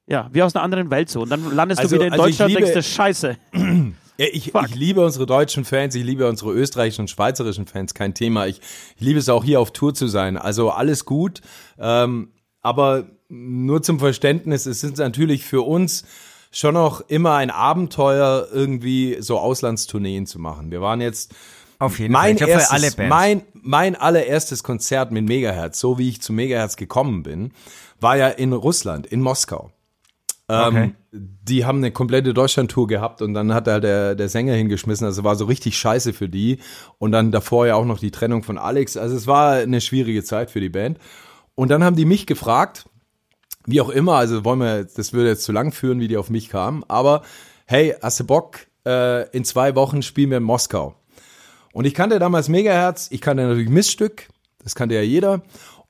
[0.07, 1.23] ja, wie aus einer anderen Welt so.
[1.23, 3.35] Und dann landest Also- du wieder in also Deutschland und denkst du, scheiße.
[4.17, 8.47] Ich, ich liebe unsere deutschen Fans, ich liebe unsere österreichischen und schweizerischen Fans, kein Thema.
[8.47, 8.61] Ich,
[8.95, 10.37] ich liebe es auch hier auf Tour zu sein.
[10.37, 11.41] Also alles gut.
[11.77, 12.29] Ähm,
[12.61, 16.05] aber nur zum Verständnis, es ist natürlich für uns
[16.55, 20.71] schon noch immer ein Abenteuer, irgendwie so Auslandstourneen zu machen.
[20.71, 21.35] Wir waren jetzt
[21.79, 22.47] Auf jeden mein Fall.
[22.47, 23.09] Erstes, alle Bands.
[23.09, 27.51] Mein, mein allererstes Konzert mit Megahertz, so wie ich zu Megahertz gekommen bin,
[27.99, 29.71] war ja in Russland, in Moskau.
[30.47, 30.91] Ähm, Okay.
[31.11, 35.05] Die haben eine komplette Deutschlandtour gehabt und dann hat da der, der Sänger hingeschmissen.
[35.05, 36.59] Also war so richtig scheiße für die.
[36.99, 38.95] Und dann davor ja auch noch die Trennung von Alex.
[38.95, 40.99] Also es war eine schwierige Zeit für die Band.
[41.55, 42.85] Und dann haben die mich gefragt,
[43.65, 46.29] wie auch immer, also wollen wir, das würde jetzt zu lang führen, wie die auf
[46.29, 47.23] mich kamen, aber
[47.65, 50.95] hey, hast du Bock, äh, in zwei Wochen spielen wir in Moskau.
[51.73, 54.27] Und ich kannte damals Megaherz, ich kannte natürlich Missstück,
[54.63, 55.41] das kannte ja jeder.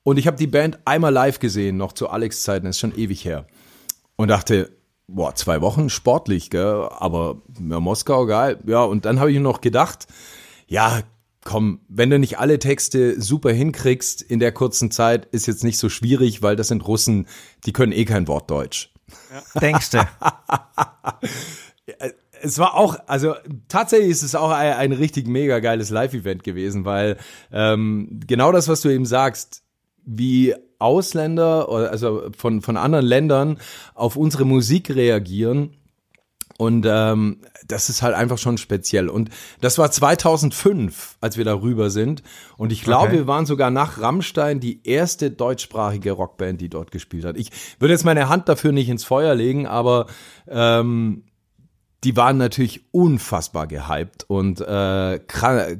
[0.04, 3.26] Und ich habe die Band einmal live gesehen, noch zu Alex Zeiten, ist schon ewig
[3.26, 3.46] her.
[4.16, 4.72] Und dachte,
[5.08, 6.88] boah, zwei Wochen sportlich, gell?
[6.92, 8.60] aber ja, Moskau, geil.
[8.66, 10.08] Ja, und dann habe ich noch gedacht,
[10.68, 11.02] ja,
[11.46, 15.78] komm, wenn du nicht alle Texte super hinkriegst in der kurzen Zeit, ist jetzt nicht
[15.78, 17.28] so schwierig, weil das sind Russen,
[17.66, 18.92] die können eh kein Wort Deutsch.
[19.62, 20.00] Denkst du?
[22.42, 23.36] es war auch, also
[23.68, 27.18] tatsächlich ist es auch ein, ein richtig mega geiles Live-Event gewesen, weil
[27.52, 29.64] ähm, genau das, was du eben sagst,
[30.04, 33.60] wie Ausländer oder also von, von anderen Ländern
[33.94, 35.78] auf unsere Musik reagieren.
[36.58, 39.10] Und ähm, das ist halt einfach schon speziell.
[39.10, 39.30] Und
[39.60, 42.24] das war 2005, als wir darüber sind.
[42.56, 43.18] Und ich glaube, Okay.
[43.18, 47.36] wir waren sogar nach Rammstein die erste deutschsprachige Rockband, die dort gespielt hat.
[47.36, 47.50] Ich
[47.80, 50.06] würde jetzt meine Hand dafür nicht ins Feuer legen, aber
[50.48, 51.26] ähm,
[52.06, 55.20] die waren natürlich unfassbar gehypt und äh,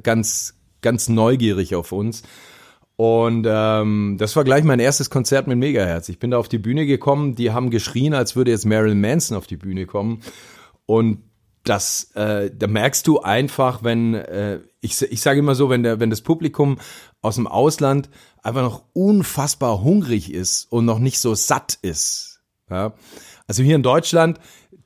[0.02, 2.22] ganz, ganz neugierig auf uns.
[2.96, 6.08] Und ähm, das war gleich mein erstes Konzert mit Megaherz.
[6.08, 9.36] Ich bin da auf die Bühne gekommen, die haben geschrien, als würde jetzt Marilyn Manson
[9.36, 10.20] auf die Bühne kommen.
[10.86, 11.22] Und
[11.64, 15.98] das, äh, da merkst du einfach, wenn, äh, ich, ich sage immer so, wenn, der,
[15.98, 16.78] wenn das Publikum
[17.22, 18.08] aus dem Ausland
[18.42, 22.40] einfach noch unfassbar hungrig ist und noch nicht so satt ist.
[22.70, 22.92] Ja?
[23.48, 24.38] Also hier in Deutschland,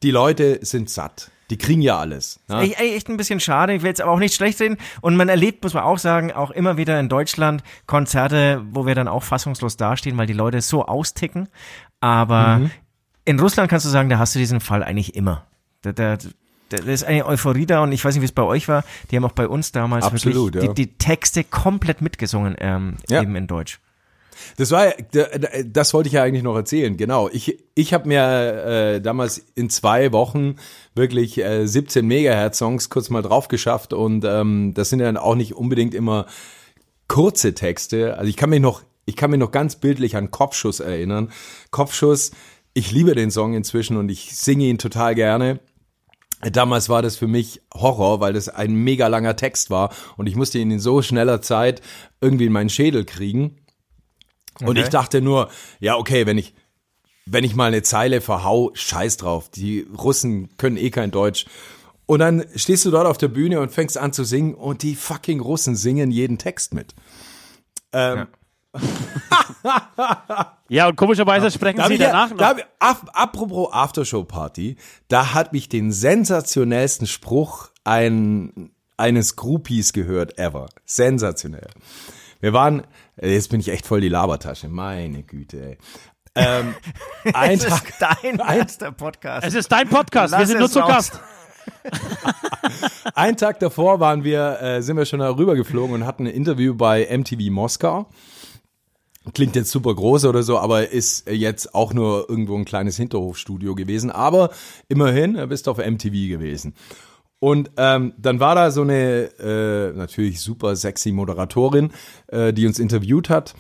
[0.03, 1.31] die Leute sind satt.
[1.51, 2.39] Die kriegen ja alles.
[2.49, 3.75] Ey, ey, echt ein bisschen schade.
[3.75, 4.77] Ich will jetzt aber auch nicht schlecht reden.
[5.01, 8.95] Und man erlebt, muss man auch sagen, auch immer wieder in Deutschland Konzerte, wo wir
[8.95, 11.49] dann auch fassungslos dastehen, weil die Leute so austicken.
[11.99, 12.71] Aber Mhm.
[13.25, 15.47] in Russland kannst du sagen, da hast du diesen Fall eigentlich immer.
[15.83, 16.17] Da, da,
[16.69, 18.85] da ist eine Euphorie da und ich weiß nicht, wie es bei euch war.
[19.11, 20.73] Die haben auch bei uns damals Absolut, wirklich ja.
[20.73, 23.23] die, die Texte komplett mitgesungen, ähm, Ja.
[23.23, 23.81] eben in Deutsch.
[24.57, 24.93] Das war,
[25.67, 26.97] das wollte ich ja eigentlich noch erzählen.
[26.97, 27.29] Genau.
[27.31, 28.23] Ich, ich habe mir
[28.95, 30.57] äh, damals in zwei Wochen
[30.95, 35.19] wirklich äh, 17 Megahertz Songs kurz mal drauf geschafft und ähm, das sind ja dann
[35.19, 36.27] auch nicht unbedingt immer
[37.09, 38.17] kurze Texte.
[38.17, 41.31] Also ich kann mich noch, ich kann mich noch ganz bildlich an Kopfschuss erinnern.
[41.71, 42.31] Kopfschuss,
[42.73, 45.61] ich liebe den Song inzwischen und ich singe ihn total gerne.
[46.41, 50.37] Damals war das für mich Horror, weil das ein mega langer Text war und ich
[50.37, 51.83] musste ihn in so schneller Zeit
[52.21, 53.57] irgendwie in meinen Schädel kriegen.
[54.61, 54.83] Und Okay.
[54.83, 56.55] ich dachte nur, ja, okay, wenn ich,
[57.27, 59.51] wenn ich mal eine Zeile verhau, scheiß drauf.
[59.51, 61.47] Die Russen können eh kein Deutsch.
[62.07, 64.97] Und dann stehst du dort auf der Bühne und fängst an zu singen und die
[64.97, 66.95] fucking Russen singen jeden Text mit.
[67.93, 68.29] Ähm, Ja,
[70.89, 72.37] und komischerweise sprechen Da sie ja- danach noch.
[72.39, 74.77] da ap- apropos Aftershow-Party,
[75.09, 80.69] da hat mich den sensationellsten Spruch ein, eines Groupies gehört ever.
[80.85, 81.69] Sensationell.
[82.41, 82.87] Wir waren,
[83.21, 85.79] jetzt bin ich echt voll die Labertasche, meine Güte, ey.
[86.37, 86.75] Ähm,
[87.35, 89.47] ein Das Tag, ist dein erster Podcast.
[89.47, 90.89] es ist dein Podcast, wir Lass sind nur es zu raus.
[90.89, 91.21] Gast.
[93.15, 96.75] Einen Tag davor waren wir, äh, sind wir schon darüber geflogen und hatten ein Interview
[96.75, 98.09] bei MTV Moskau.
[99.35, 103.75] Klingt jetzt super groß oder so, aber ist jetzt auch nur irgendwo ein kleines Hinterhofstudio
[103.75, 104.11] gewesen.
[104.11, 104.51] Aber
[104.89, 106.75] immerhin, bist auf MTV gewesen.
[107.39, 111.91] Und ähm, dann war da so eine äh, natürlich super sexy Moderatorin,
[112.29, 113.55] äh, die uns interviewt hat.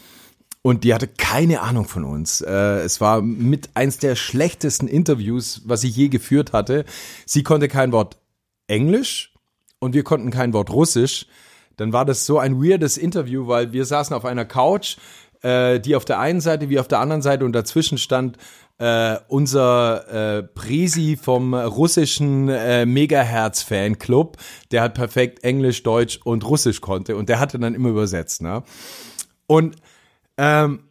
[0.62, 2.42] Und die hatte keine Ahnung von uns.
[2.42, 6.84] Äh, es war mit eins der schlechtesten Interviews, was ich je geführt hatte.
[7.24, 8.18] Sie konnte kein Wort
[8.66, 9.34] Englisch
[9.78, 11.26] und wir konnten kein Wort Russisch.
[11.76, 14.98] Dann war das so ein weirdes Interview, weil wir saßen auf einer Couch,
[15.42, 18.36] äh, die auf der einen Seite wie auf der anderen Seite und dazwischen stand
[18.78, 24.38] äh, unser äh, Presi vom russischen äh, Megahertz-Fanclub,
[24.70, 28.40] der halt perfekt Englisch, Deutsch und Russisch konnte und der hatte dann immer übersetzt.
[28.40, 28.62] Ne?
[29.46, 29.76] Und
[30.38, 30.84] ähm,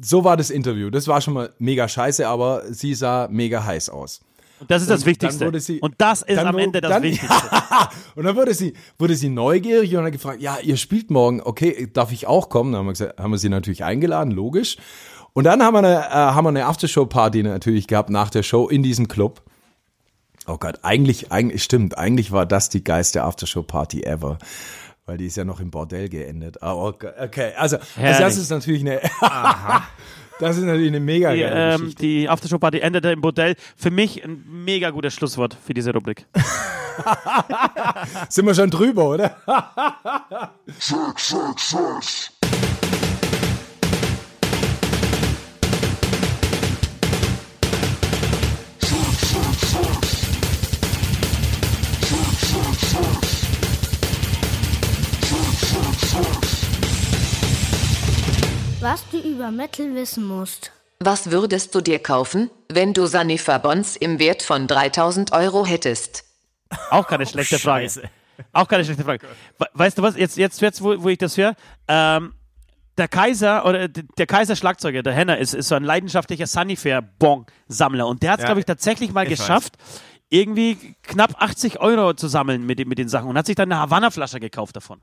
[0.00, 0.90] so war das Interview.
[0.90, 4.20] Das war schon mal mega scheiße, aber sie sah mega heiß aus.
[4.60, 5.38] Und das ist das Und Wichtigste.
[5.40, 7.50] dann wurde sie- und das ist am Ende das dann, Wichtigste.
[8.16, 11.88] und dann wurde sie, wurde sie neugierig und hat gefragt, ja, ihr spielt morgen, okay,
[11.92, 12.72] darf ich auch kommen?
[12.72, 14.76] Dann haben wir, gesagt, haben wir sie natürlich eingeladen, logisch.
[15.32, 18.68] Und dann haben wir eine, äh, haben wir eine Aftershow-Party natürlich gehabt nach der Show
[18.68, 19.42] in diesem Club.
[20.46, 24.38] Oh Gott, eigentlich, eigentlich, stimmt, eigentlich war das die geilste Aftershow-Party ever.
[25.06, 26.62] Weil die ist ja noch im Bordell geendet.
[26.62, 29.00] Aber okay, okay, also, also das ist natürlich eine,
[30.40, 32.02] das ist natürlich eine mega Die, geile ähm, Geschichte.
[32.02, 33.54] die Aftershow-Party endete im Bordell.
[33.76, 36.26] Für mich ein mega gutes Schlusswort für diese Rubrik.
[38.28, 39.36] Sind wir schon drüber, oder?
[58.80, 60.72] Was du über Metal wissen musst.
[61.00, 66.24] Was würdest du dir kaufen, wenn du Sanifa Bonds im Wert von 3000 Euro hättest?
[66.90, 67.84] Auch keine schlechte Frage.
[67.84, 68.02] Scheiße.
[68.52, 69.26] Auch keine schlechte Frage.
[69.58, 70.16] We weißt du was?
[70.16, 71.54] Jetzt, jetzt, jetzt wo, wo ich das höre,
[71.88, 72.34] ähm,
[72.96, 78.22] der Kaiser oder der Kaiser Schlagzeuger, der Henner, ist, ist so ein leidenschaftlicher Sunnyfair-Bon-Sammler und
[78.22, 79.74] der hat es, Ja, glaube ich, tatsächlich mal ich geschafft,
[80.30, 83.70] irgendwie knapp 80 Euro zu sammeln mit, den- mit den Sachen und hat sich dann
[83.72, 85.00] eine Havanna-Flasche gekauft davon.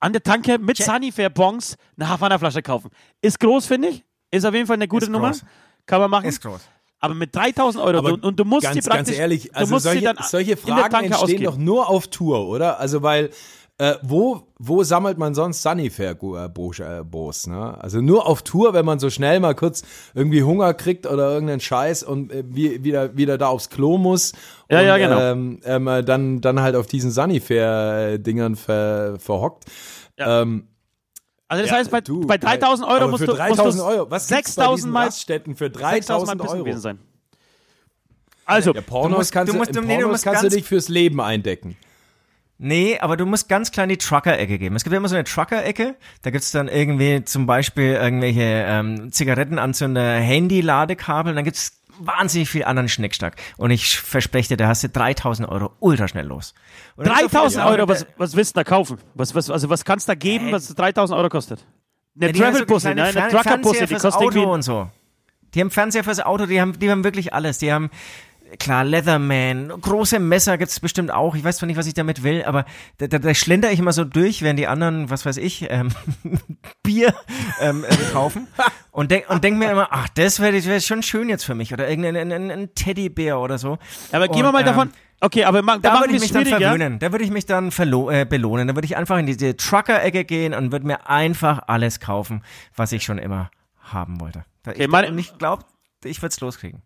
[0.00, 2.90] An der Tanke mit Sunnyfair-Bons eine Havanna-Flasche kaufen.
[3.22, 4.04] Ist groß, finde ich.
[4.30, 5.30] Ist auf jeden Fall eine gute Ist Nummer.
[5.30, 5.44] groß.
[5.86, 6.26] Kann man machen.
[6.26, 6.60] Ist groß.
[6.98, 9.78] Aber mit 3000 Euro Aber und, du musst ganz, sie praktisch, ganz ehrlich, du also
[9.78, 11.44] solche, dann solche Fragen entstehen ausgeben.
[11.44, 12.80] doch nur auf Tour, oder?
[12.80, 13.30] Also weil
[13.78, 17.46] äh, wo wo sammelt man sonst Sunnyfair-Bos?
[17.46, 17.76] Ne?
[17.82, 19.82] Also nur auf Tour, wenn man so schnell mal kurz
[20.14, 24.32] irgendwie Hunger kriegt oder irgendeinen Scheiß und äh, wie, wieder wieder da aufs Klo muss.
[24.70, 25.20] Ja, und, ja, genau.
[25.20, 29.64] Ähm, ähm, äh, dann dann halt auf diesen Sunnyfair-Dingern ver, verhockt.
[30.18, 30.42] Ja.
[30.42, 30.68] Ähm,
[31.48, 34.10] Also das ja, heißt, bei, du, bei 3000 Euro musst du, 3000 musst du Euro,
[34.10, 35.90] was gibt's bei 6000 diesen Mal, Raststätten für 6000 Mal
[36.36, 36.64] 3000 pissen Euro?
[36.64, 36.98] gewesen sein.
[38.46, 40.88] Also, Ja, Pornos Du musst- kannst du musst- nee, du musst kannst du dich fürs
[40.88, 41.76] Leben eindecken.
[42.58, 44.76] Nee, aber du musst ganz klein die Trucker-Ecke geben.
[44.76, 49.12] Es gibt ja immer so eine Trucker-Ecke, da gibt's dann irgendwie zum Beispiel irgendwelche ähm,
[49.12, 53.36] Zigarettenanzünder, Handy-Ladekabel, dann gibt's wahnsinnig viel anderen Schnickstack.
[53.56, 56.54] Und ich verspreche dir, da hast du 3000 Euro ultra schnell los.
[56.96, 58.98] Und dann ist 3000 so viel- Euro, was, was willst du da kaufen?
[59.14, 61.66] Was, was, also was kannst du da geben, Äh, was 3000 Euro kostet?
[62.18, 63.22] Eine Ja, so Travel-Busse, kleine ne?
[63.22, 64.46] eine Trucker-Busse, die fürs kostet Auto irgendwie...
[64.54, 64.90] und so.
[65.54, 67.58] Die haben Fernseher fürs Auto, die haben, die haben wirklich alles.
[67.58, 67.88] Die haben,
[68.58, 71.34] klar, Leatherman, große Messer gibt's bestimmt auch.
[71.34, 72.64] Ich weiß zwar nicht, was ich damit will, aber
[72.98, 75.90] da, da, da schlender ich immer so durch, während die anderen, was weiß ich, ähm,
[76.82, 77.14] Bier
[77.60, 78.48] ähm, äh, kaufen.
[78.96, 81.70] Und denk, und denk mir immer, ach, das wäre wär schon schön jetzt für mich.
[81.70, 83.76] Oder irgendein ein, ein, Teddybär oder so.
[84.10, 84.90] Aber gehen wir mal ähm, davon...
[85.20, 86.98] Okay, aber ma, da Da würde ich mich dann verwöhnen.
[86.98, 88.68] Da würde ich mich dann äh, belohnen.
[88.68, 92.42] Da würde ich einfach in diese Trucker-Ecke gehen und würde mir einfach alles kaufen,
[92.74, 94.46] was ich schon immer haben wollte.
[94.62, 95.64] Da Okay, ich, und ich glaube,
[96.02, 96.80] ich würde es loskriegen.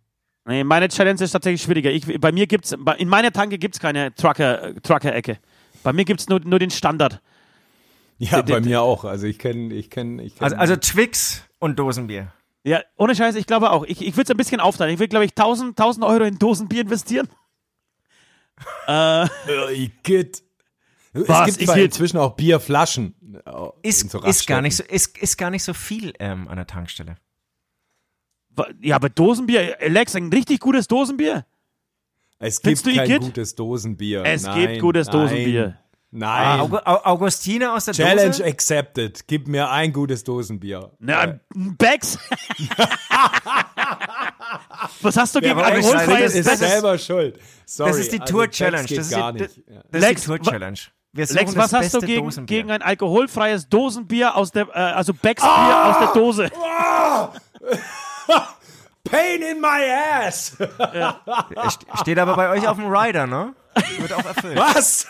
[0.46, 1.90] Nee, meine Challenge ist tatsächlich schwieriger.
[1.90, 5.38] Ich, bei mir gibt's, in meiner Tanke gibt's keine Trucker, Trucker-Ecke.
[5.82, 7.20] Bei mir gibt's nur, nur den Standard.
[8.18, 9.04] Ja, D- bei mir auch.
[9.04, 12.32] Also ich kenne, ich kenne, ich kenn, Also, also Twix und Dosenbier.
[12.64, 13.84] Ja, ohne Scheiß, ich glaube auch.
[13.84, 14.92] Ich, ich würde es ein bisschen aufteilen.
[14.92, 17.28] Ich würde, glaube ich, 1000, 1000 Euro in Dosenbier investieren.
[18.86, 19.28] äh, Äh,
[19.74, 20.42] Igitt.
[21.12, 21.46] Es Was?
[21.46, 23.14] gibt Ich zwar inzwischen auch Bierflaschen.
[23.44, 23.50] äh,
[23.88, 27.16] Ist, ist, gar nicht so, ist, ist gar nicht so viel ähm, an der Tankstelle.
[28.82, 31.44] Ja, aber Dosenbier, Alex, ein richtig gutes Dosenbier.
[32.38, 33.22] Es Findest gibt du kein Igitt?
[33.22, 34.24] gutes Dosenbier.
[34.24, 35.16] Es nein, gibt gutes nein.
[35.20, 35.76] Dosenbier.
[36.12, 36.60] Nein.
[36.60, 38.44] Au- Augustine aus der Challenge Dose?
[38.44, 39.26] accepted.
[39.28, 40.90] Gib mir ein gutes Dosenbier.
[40.98, 41.40] Na, ein
[41.78, 42.18] Becks?
[45.02, 46.58] Was hast du gegen alkoholfreies sein, ist Becks?
[46.58, 47.38] selber schuld.
[47.66, 48.84] Sorry, Das ist die also Tour Becks Challenge.
[48.86, 49.56] geht Das ist gar die, nicht.
[49.68, 49.82] Ja.
[49.90, 50.78] das Lex, ist die Tour wa- Challenge.
[51.12, 52.56] Wir suchen Lex, was das hast du gegen, Dosenbier.
[52.58, 56.50] gegen ein alkoholfreies Dosenbier aus der, äh, also Becks Bier aus der Dose?
[59.04, 60.56] Pain in my ass.
[60.58, 63.54] St- Steht aber bei euch auf dem Rider, ne?
[63.98, 64.58] Wird auch erfüllt.
[64.58, 65.06] Was?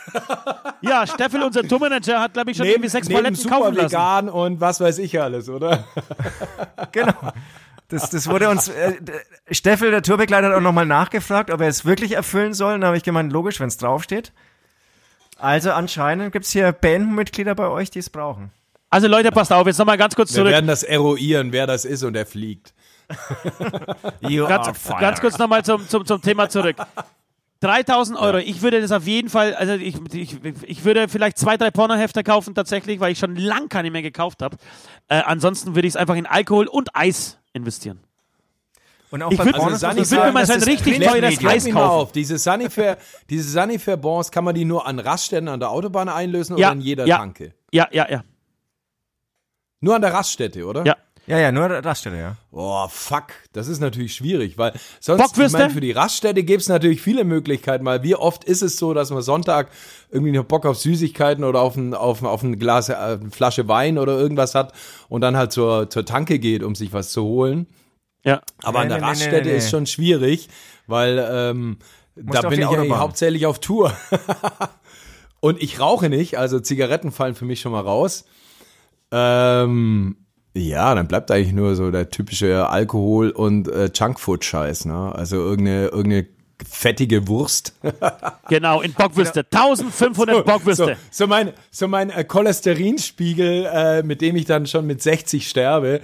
[0.80, 3.90] Ja, Steffel, unser Tourmanager, hat, glaube ich, schon irgendwie sechs Paletten super kaufen lassen.
[3.90, 5.84] vegan und was weiß ich alles, oder?
[6.92, 7.12] Genau.
[7.88, 8.94] Das, das wurde uns, äh,
[9.50, 12.78] Steffel, der Tourbegleiter, hat auch nochmal nachgefragt, ob er es wirklich erfüllen soll.
[12.78, 14.32] Da habe ich gemeint, logisch, wenn es draufsteht.
[15.38, 18.52] Also anscheinend gibt's hier Bandmitglieder bei euch, die es brauchen.
[18.90, 20.52] Also Leute, passt auf, jetzt nochmal ganz kurz Wir zurück.
[20.52, 22.74] werden das eruieren, wer das ist und er fliegt.
[24.20, 26.76] You Ganz, ganz kurz nochmal zum, zum, zum Thema zurück.
[27.60, 31.58] 3000 Euro, ich würde das auf jeden Fall, also ich, ich, ich würde vielleicht zwei,
[31.58, 34.56] drei Pornohefte kaufen tatsächlich, weil ich schon lang keine mehr gekauft habe.
[35.08, 38.00] Äh, ansonsten würde ich es einfach in Alkohol und Eis investieren.
[39.10, 41.00] Und auch Ich bei würd- Pornos also ich würd mir mal sagen, so ein richtig
[41.00, 41.76] teures Eis kaufen.
[41.76, 42.12] auf.
[42.12, 42.96] Diese Sanifair,
[43.28, 46.76] diese Sanifair Bonds kann man die nur an Raststätten an der Autobahn einlösen Ja, oder
[46.76, 47.18] in jeder ja.
[47.18, 47.52] Tanke?
[47.72, 48.22] Ja, ja, ja.
[49.80, 50.86] Nur an der Raststätte, oder?
[50.86, 50.96] Ja.
[51.30, 52.36] Ja, ja, nur Raststelle, ja.
[52.50, 55.58] Boah, fuck, das ist natürlich schwierig, weil sonst, Bockwürste?
[55.58, 58.94] ich mein, für die Raststätte gibt's natürlich viele Möglichkeiten, weil wie oft ist es so,
[58.94, 59.68] dass man Sonntag
[60.10, 63.30] irgendwie noch Bock auf Süßigkeiten oder auf ein, auf, ein- auf ein Glas, äh, eine
[63.30, 64.72] Flasche Wein oder irgendwas hat
[65.08, 67.66] und dann halt zur, zur Tanke geht, um sich was zu holen.
[68.24, 68.40] Ja.
[68.64, 69.56] Aber Nee, an der nee, Raststätte nee, nee.
[69.58, 70.48] ist schon schwierig,
[70.88, 71.78] weil ähm,
[72.16, 72.98] da bin ich eigentlich Autobahn.
[72.98, 73.96] hauptsächlich auf Tour.
[75.40, 78.24] und ich rauche nicht, also Zigaretten fallen für mich schon mal raus.
[79.12, 80.16] Ähm,
[80.54, 85.12] ja, dann bleibt eigentlich nur so der typische Alkohol- und äh, Junkfood-Scheiß, ne?
[85.14, 86.26] Also irgendeine, irgendeine
[86.68, 87.74] fettige Wurst.
[88.48, 89.46] Genau, in Bockwürste.
[89.48, 90.84] 1500 Bockwürste.
[91.12, 95.48] So, so mein, so mein äh, Cholesterinspiegel, äh, mit dem ich dann schon mit 60
[95.48, 96.00] sterbe,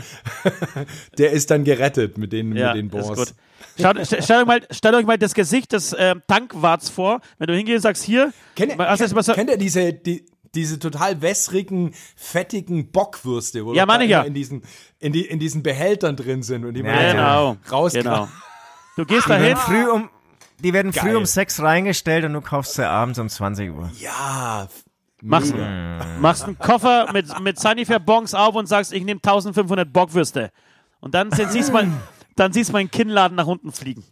[1.18, 3.34] der ist dann gerettet mit den, Ja, mit den Bons.
[3.80, 7.49] Schaut, st- stellt, euch mal, stellt euch mal das Gesicht des äh, Tankwarts vor, wenn
[7.49, 10.24] du hingehst und sagst, hier, Kennt ihr, ist, was, kennt ihr diese, die,
[10.57, 14.22] diese total wässrigen, fettigen Bockwürste, wo Ja, ja.
[14.22, 14.62] in diesen,
[14.98, 18.04] in, die, in diesen Behältern drin sind und die man Ja, dann genau, rauskramt.
[18.04, 18.28] genau.
[18.96, 20.11] Du gehst Die dahin, werden früh um,
[20.61, 21.16] die werden früh Geil.
[21.16, 23.90] um sechs reingestellt und du kaufst sie abends um 20 Uhr.
[24.00, 24.68] Ja,
[25.22, 25.54] machst,
[26.20, 30.50] machst einen Koffer mit, mit Sunnyfair Bongs auf und sagst, ich nehme 1500 Bockwürste.
[31.00, 32.00] Und dann siehst man,
[32.36, 34.02] dann siehst du meinen Kinnladen nach unten fliegen.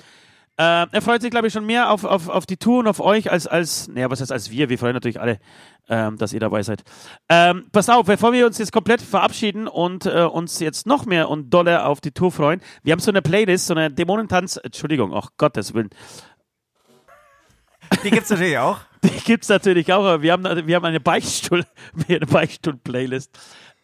[0.60, 3.00] Äh, er freut sich, glaube ich, schon mehr auf, auf, auf die Tour und auf
[3.00, 4.70] euch als, als, naja, was heißt als wir?
[4.70, 5.40] Wir freuen natürlich alle,
[5.88, 6.84] ähm, dass ihr dabei seid.
[7.30, 11.30] Ähm, pass auf, bevor wir uns jetzt komplett verabschieden und äh, uns jetzt noch mehr
[11.30, 15.14] und doller auf die Tour freuen, wir haben so eine Playlist, so eine Dämonentanz, Entschuldigung,
[15.14, 15.90] ach Gottes Willen,
[18.04, 18.80] Die gibt's natürlich auch.
[19.04, 21.66] die gibt's natürlich auch, aber wir haben, wir haben eine Beichtstuhl,
[22.08, 23.38] eine Beichtstuhl-Playlist.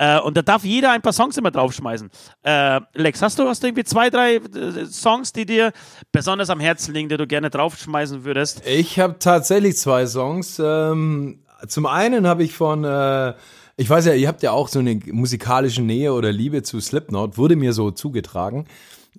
[0.04, 2.10] Äh, und da darf jeder ein paar Songs immer draufschmeißen.
[2.44, 5.72] Äh, Lex, hast du, hast du irgendwie zwei, drei äh, Songs, die dir
[6.12, 8.64] besonders am Herzen liegen, die du gerne draufschmeißen würdest?
[8.66, 10.60] Ich habe tatsächlich zwei Songs.
[10.64, 13.34] Ähm, zum einen habe ich von, äh,
[13.78, 17.38] ich weiß ja, ihr habt ja auch so eine musikalische Nähe oder Liebe zu Slipknot,
[17.38, 18.66] wurde mir so zugetragen.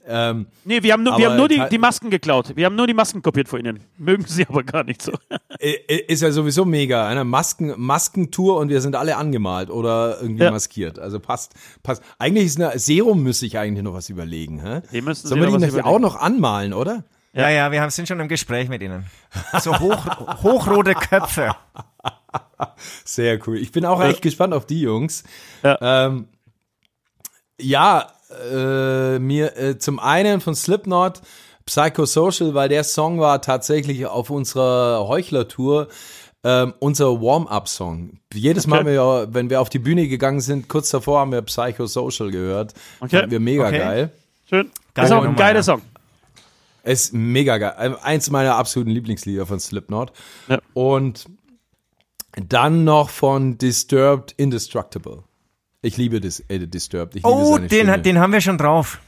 [0.06, 2.56] Ähm, Nee, wir haben nur, wir haben nur die, die Masken geklaut.
[2.56, 3.80] Wir haben nur die Masken kopiert von ihnen.
[3.96, 5.12] Mögen sie aber gar nicht so.
[5.58, 7.08] ist ja sowieso mega.
[7.08, 10.50] Eine Masken, Maskentour und wir sind alle angemalt oder irgendwie Ja.
[10.50, 10.98] maskiert.
[10.98, 12.02] Also passt, passt.
[12.18, 14.60] Eigentlich ist eine Serum müsste ich eigentlich noch was überlegen.
[14.60, 14.82] Hä?
[14.92, 17.04] Die müssen Sollen wir die nicht auch noch anmalen, oder?
[17.32, 19.06] Ja, ja, wir haben, sind schon im Gespräch mit ihnen.
[19.60, 20.06] So hoch,
[20.42, 21.56] hochrote Köpfe.
[23.04, 23.58] Sehr cool.
[23.58, 25.24] Ich bin auch echt gespannt auf die Jungs.
[25.62, 26.06] Ja.
[26.06, 26.28] Ähm,
[27.60, 31.20] ja, äh, mir äh, zum einen von Slipknot
[31.66, 35.88] Psychosocial, weil der Song war tatsächlich auf unserer Heuchler-Tour
[36.46, 38.18] ähm, unser Warm-up-Song.
[38.34, 38.86] Jedes Mal, Okay.
[38.86, 42.74] wenn wir, wenn wir auf die Bühne gegangen sind, kurz davor haben wir Psychosocial gehört.
[43.00, 43.16] Okay.
[43.16, 43.78] Fanden wir mega Okay.
[43.78, 44.10] geil.
[44.50, 44.70] Schön.
[44.92, 45.62] Das ist auch ein geiler.
[45.62, 45.80] Song.
[46.82, 47.96] Ist mega geil.
[48.02, 50.12] Eins meiner absoluten Lieblingslieder von Slipknot.
[50.48, 50.58] Ja.
[50.74, 51.24] Und
[52.36, 55.22] dann noch von Disturbed Indestructible.
[55.84, 57.14] Ich liebe Dis äh, Disturbed.
[57.16, 57.98] Ich Oh, den, Stimme.
[57.98, 59.00] den haben wir schon drauf.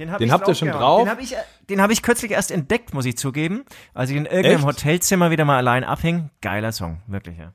[0.00, 1.06] Den, hab Den ich habt ihr schon draufgehauen.
[1.06, 1.06] drauf?
[1.06, 3.64] Den habe ich, äh, den hab ich kürzlich erst entdeckt, muss ich zugeben.
[3.94, 4.64] Als ich in irgendeinem Echt?
[4.66, 6.30] Hotelzimmer wieder mal allein abhing.
[6.40, 7.52] Geiler Song, wirklich, ja.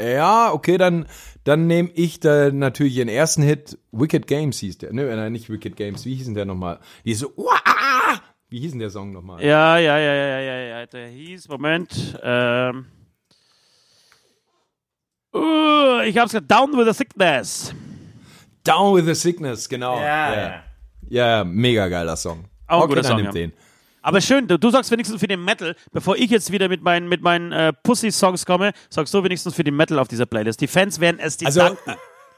[0.00, 1.06] Ja, okay, dann,
[1.44, 3.78] dann nehme ich da natürlich ihren ersten Hit.
[3.92, 4.92] Wicked Games hieß der.
[4.92, 6.04] Ne, nein, nicht Wicked Games.
[6.04, 6.80] Wie hieß denn der nochmal?
[7.04, 8.20] Die so, Uah!
[8.48, 9.44] wie hieß denn der Song nochmal?
[9.44, 10.86] Ja, ja, ja, ja, ja, ja.
[10.86, 12.86] Der hieß, Moment, ähm.
[15.34, 17.72] Uh, ich hab's gesagt, Down with the Sickness.
[18.64, 19.96] Down with the Sickness, genau.
[20.00, 20.42] Ja, ja.
[20.42, 20.62] ja.
[21.08, 22.44] Ja, mega geiler Song.
[22.66, 23.32] Auch ein okay, guter Song, nimm ja.
[23.32, 23.52] den.
[24.02, 27.08] Aber schön, du, du sagst wenigstens für den Metal, bevor ich jetzt wieder mit meinen,
[27.08, 30.60] mit meinen äh, Pussy-Songs komme, sagst du wenigstens für den Metal auf dieser Playlist.
[30.60, 31.94] Die Fans werden es dir Also, danken.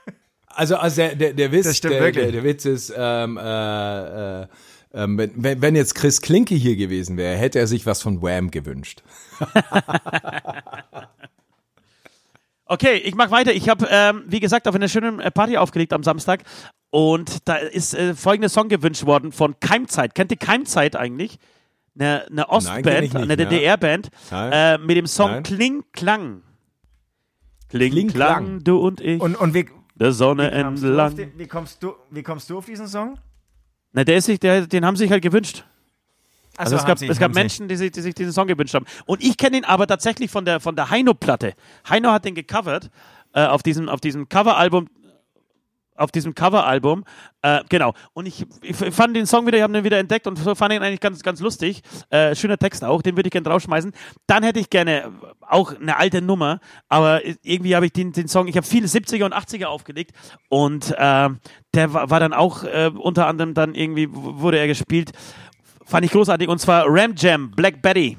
[0.49, 4.47] also, also der, der, der Witz, der, der, der Witz ist, ähm, äh, äh,
[4.93, 8.21] ähm, wenn- wenn, wenn jetzt Chris Klinke hier gewesen wäre, hätte er sich was von
[8.23, 9.03] Wham gewünscht.
[12.75, 13.53] Okay, ich mach weiter.
[13.53, 16.43] Ich habe, ähm, wie gesagt, auf einer schönen äh, Party aufgelegt am Samstag
[16.91, 20.17] und da ist äh, folgender Song gewünscht worden von Keimzeit.
[20.17, 21.39] Kennt ihr Keimzeit eigentlich?
[21.97, 23.37] Eine, eine Ostband, eine.
[23.37, 25.43] DDR-Band äh, mit dem Song Nein.
[25.45, 26.43] Kling Klang.
[27.69, 28.65] Kling, Kling, Klang, Klang.
[28.65, 31.17] du und ich, Und, und wie, der Sonne wie, kommst du auf entlang.
[31.17, 33.19] den, wie, kommst du, wie kommst du auf diesen Song?
[33.93, 35.65] Na, der ist sich, der, den haben sie sich halt gewünscht.
[36.57, 37.35] Also Achso, es gab, sie, es gab.
[37.35, 38.87] Menschen, die sich, die sich diesen Song gewünscht haben.
[39.07, 41.55] Und ich kenne ihn aber tatsächlich von der, von der Heino-Platte.
[41.89, 42.91] Heino hat den gecovert
[43.33, 44.89] äh, auf diesem, auf diesem Coveralbum.
[45.97, 47.05] Auf diesem Coveralbum,
[47.43, 47.95] äh, genau.
[48.15, 50.83] Und ich, ich fand den Song wieder, ich habe den wieder entdeckt und fand ihn
[50.83, 51.83] eigentlich ganz, ganz lustig.
[52.11, 53.93] Äh, schöner Text auch, den würde ich gerne draufschmeißen.
[54.27, 58.49] Dann hätte ich gerne auch eine alte Nummer, aber irgendwie habe ich den, den Song,
[58.49, 60.11] ich habe viele 70er und 80er aufgelegt
[60.49, 61.29] und äh,
[61.75, 65.13] der war, war dann auch äh, unter anderem dann irgendwie, wurde er gespielt
[65.87, 66.49] Fand ich großartig.
[66.49, 68.17] Und zwar Ram Jam, Black Betty.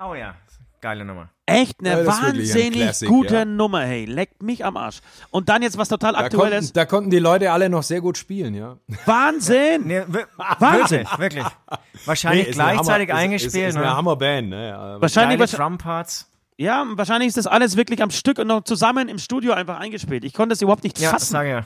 [0.00, 0.34] Oh ja,
[0.80, 1.28] geile Nummer.
[1.46, 3.44] Echt eine Ja, das wahnsinnig Classic, gute ja.
[3.44, 4.06] Nummer, hey.
[4.06, 5.00] Leckt mich am Arsch.
[5.30, 6.64] Und dann jetzt was total Da Aktuelles.
[6.66, 8.78] konnten, da konnten die Leute alle noch sehr gut spielen, ja.
[9.04, 9.82] Wahnsinn!
[9.86, 10.02] Nee,
[10.58, 11.06] Wahnsinn.
[11.18, 11.44] wirklich.
[12.06, 13.54] Wahrscheinlich eine gleichzeitig Hammer, eingespielt.
[13.54, 13.96] Ist, ist, ist eine ne?
[13.96, 14.96] Hammerband, ne?
[15.00, 16.30] Wahrscheinlich, Geile wahrscheinlich, Drumparts.
[16.56, 20.24] ja, wahrscheinlich ist das alles wirklich am Stück und noch zusammen im Studio einfach eingespielt.
[20.24, 21.32] Ich konnte es überhaupt nicht Ja, das fassen.
[21.32, 21.64] sage ich ja.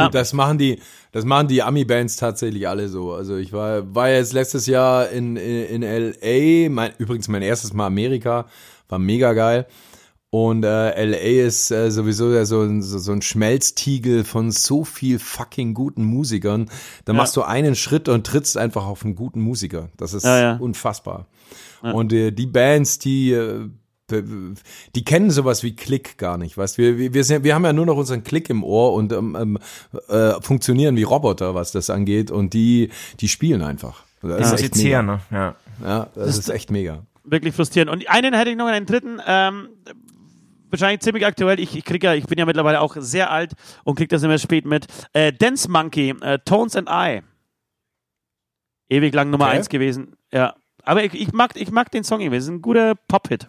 [0.00, 0.80] Äh, Gut, das machen die,
[1.12, 3.12] das machen die Ami-Bands tatsächlich alle so.
[3.12, 7.72] Also ich war, war jetzt letztes Jahr in, in, in LA, mein, übrigens mein erstes
[7.72, 8.46] Mal Amerika,
[8.88, 9.66] war mega geil.
[10.30, 15.18] Und äh, LA ist äh, sowieso so, ein- so, so ein Schmelztiegel von so viel
[15.18, 16.68] fucking guten Musikern.
[17.04, 19.88] Da machst du einen Schritt und trittst einfach auf einen guten Musiker.
[19.96, 20.56] Das ist Ja, ja.
[20.56, 21.26] unfassbar.
[21.80, 23.68] Und äh, die Bands, die äh,
[24.10, 27.72] die kennen sowas wie Klick gar nicht, weißt wir, wir, wir, sind, wir haben ja
[27.72, 29.58] nur noch unseren Klick im Ohr und ähm, ähm,
[30.08, 32.90] äh, funktionieren wie Roboter, was das angeht und die,
[33.20, 34.04] die spielen einfach.
[34.22, 35.02] Das ist echt mega.
[35.02, 35.20] Ne?
[35.30, 35.54] Ja.
[35.84, 37.02] Ja, das ist echt mega.
[37.24, 37.90] wirklich frustrierend.
[37.90, 39.68] Und einen hätte ich noch, einen dritten, ähm,
[40.70, 41.60] wahrscheinlich ziemlich aktuell.
[41.60, 43.52] Ich, ich krieg ja, ich bin ja mittlerweile auch sehr alt
[43.84, 44.86] und krieg das immer spät mit.
[45.12, 47.22] Äh, Dance Monkey, äh, Tones and I.
[48.88, 49.56] Ewig lang Nummer Okay.
[49.56, 50.16] eins gewesen.
[50.32, 50.54] Ja.
[50.84, 52.38] Aber ich, ich, mag, ich mag den Song irgendwie.
[52.38, 53.48] Es ist ein guter Pop-Hit.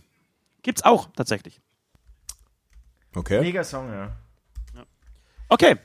[0.63, 1.61] Gibt's auch tatsächlich.
[3.15, 3.41] Okay.
[3.41, 4.09] Mega Song, ja.
[5.49, 5.77] Okay,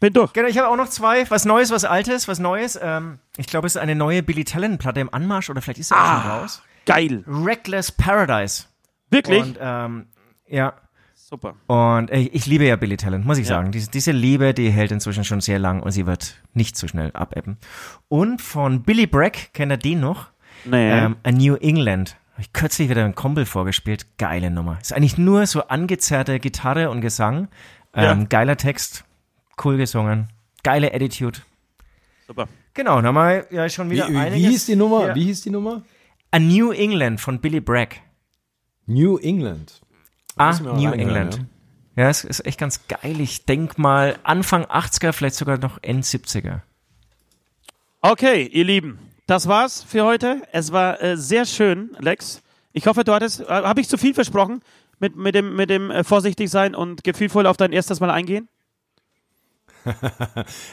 [0.00, 0.32] bin durch.
[0.32, 1.28] Genau, ich habe auch noch zwei.
[1.30, 2.78] Was Neues, was Altes, was Neues.
[2.80, 5.94] Ähm, ich glaube, es ist eine neue Billy Talent-Platte im Anmarsch oder vielleicht ist sie
[5.94, 6.62] auch schon Ah, raus.
[6.86, 7.24] geil.
[7.26, 8.64] Reckless Paradise.
[9.10, 9.42] Wirklich?
[9.42, 10.06] Und ähm,
[10.48, 10.72] ja,
[11.14, 11.54] Super.
[11.66, 13.70] und äh, ich liebe ja Billy Talent, muss ich sagen.
[13.70, 17.10] Diese, diese Liebe, die hält inzwischen schon sehr lang und sie wird nicht so schnell
[17.12, 17.58] abebben.
[18.08, 20.28] Und von Billy Bragg, kennt ihr den noch?
[20.64, 20.90] Nee.
[20.90, 22.16] Ähm, A New England.
[22.32, 24.06] Habe ich kürzlich wieder einen Kumpel vorgespielt.
[24.18, 24.78] Geile Nummer.
[24.80, 27.48] Ist eigentlich nur so angezerrte Gitarre und Gesang.
[27.94, 28.26] Ähm, Ja.
[28.28, 29.04] Geiler Text.
[29.62, 30.28] Cool gesungen.
[30.62, 31.40] Geile Attitude.
[32.26, 32.48] Super.
[32.74, 34.38] Genau, wir ja schon Wie, wieder wie, einiges.
[34.38, 35.08] wie hieß die Nummer?
[35.08, 35.14] Ja.
[35.14, 35.82] Wie hieß die Nummer?
[36.30, 37.96] A New England von Billy Bragg.
[38.86, 39.82] New England.
[40.36, 41.44] Ah, New England.
[41.96, 43.20] Ja, es ist echt ganz geil.
[43.20, 46.60] Ich denk mal Anfang 80er, vielleicht sogar noch End 70er.
[48.00, 48.98] Okay, ihr Lieben,
[49.32, 50.42] das war's für heute.
[50.52, 52.42] Es war äh, sehr schön, Lex.
[52.74, 54.60] Ich hoffe, du hattest, äh, habe ich zu viel versprochen
[54.98, 58.50] mit, mit dem, mit dem äh, vorsichtig sein und gefühlvoll auf dein erstes Mal eingehen?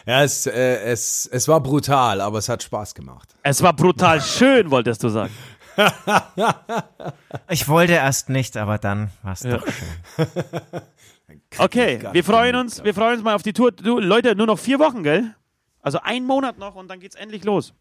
[0.05, 3.29] Ja, es, äh, es, es war brutal, aber es hat Spaß gemacht.
[3.43, 5.33] Es war brutal schön, wolltest du sagen.
[7.49, 10.81] Ich wollte erst nicht, aber dann war es doch schön.
[11.57, 13.71] Okay, wir freuen uns, wir freuen uns mal auf die Tour.
[13.71, 15.33] Du, Leute, nur noch vier Wochen, gell?
[15.81, 17.73] Also ein Monat noch und dann geht's endlich los.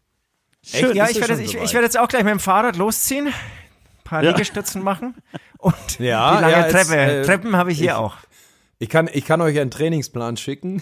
[0.63, 0.95] Schön.
[0.95, 3.33] Ja, ich werde, schon ich, ich werde jetzt auch gleich mit dem Fahrrad losziehen, ein
[4.03, 4.31] paar Ja.
[4.31, 5.15] Liegestützen machen
[5.57, 6.95] und Ja, die lange ja, Treppe.
[6.95, 8.15] äh, Treppen habe ich hier ich- auch.
[8.81, 10.81] Ich kann, ich kann euch einen Trainingsplan schicken.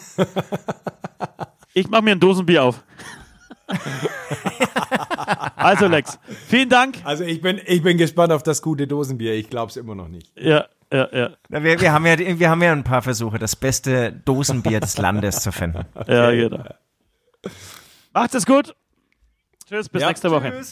[1.73, 2.83] Ich mache mir ein Dosenbier auf.
[5.55, 6.97] also Lex, vielen Dank.
[7.03, 9.33] Also ich bin, ich bin gespannt auf das gute Dosenbier.
[9.33, 10.31] Ich glaube es immer noch nicht.
[10.37, 11.29] Ja, ja, ja.
[11.49, 14.97] Na, Wir, wir, haben ja, wir haben ja ein paar Versuche, das beste Dosenbier des
[14.99, 15.85] Landes zu finden.
[16.07, 16.63] Ja, genau.
[18.13, 18.75] Macht es gut.
[19.67, 20.63] Tschüss, bis Ja, nächste Woche.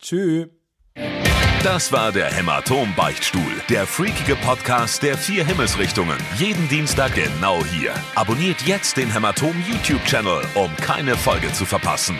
[0.00, 0.48] Tschüss.
[1.64, 6.16] Das war der Hämatom-Beichtstuhl, der freakige Podcast der vier Himmelsrichtungen.
[6.36, 7.92] Jeden Dienstag genau hier.
[8.14, 12.16] Abonniert jetzt den Hämatom YouTube-Channel, um keine Folge zu verpassen.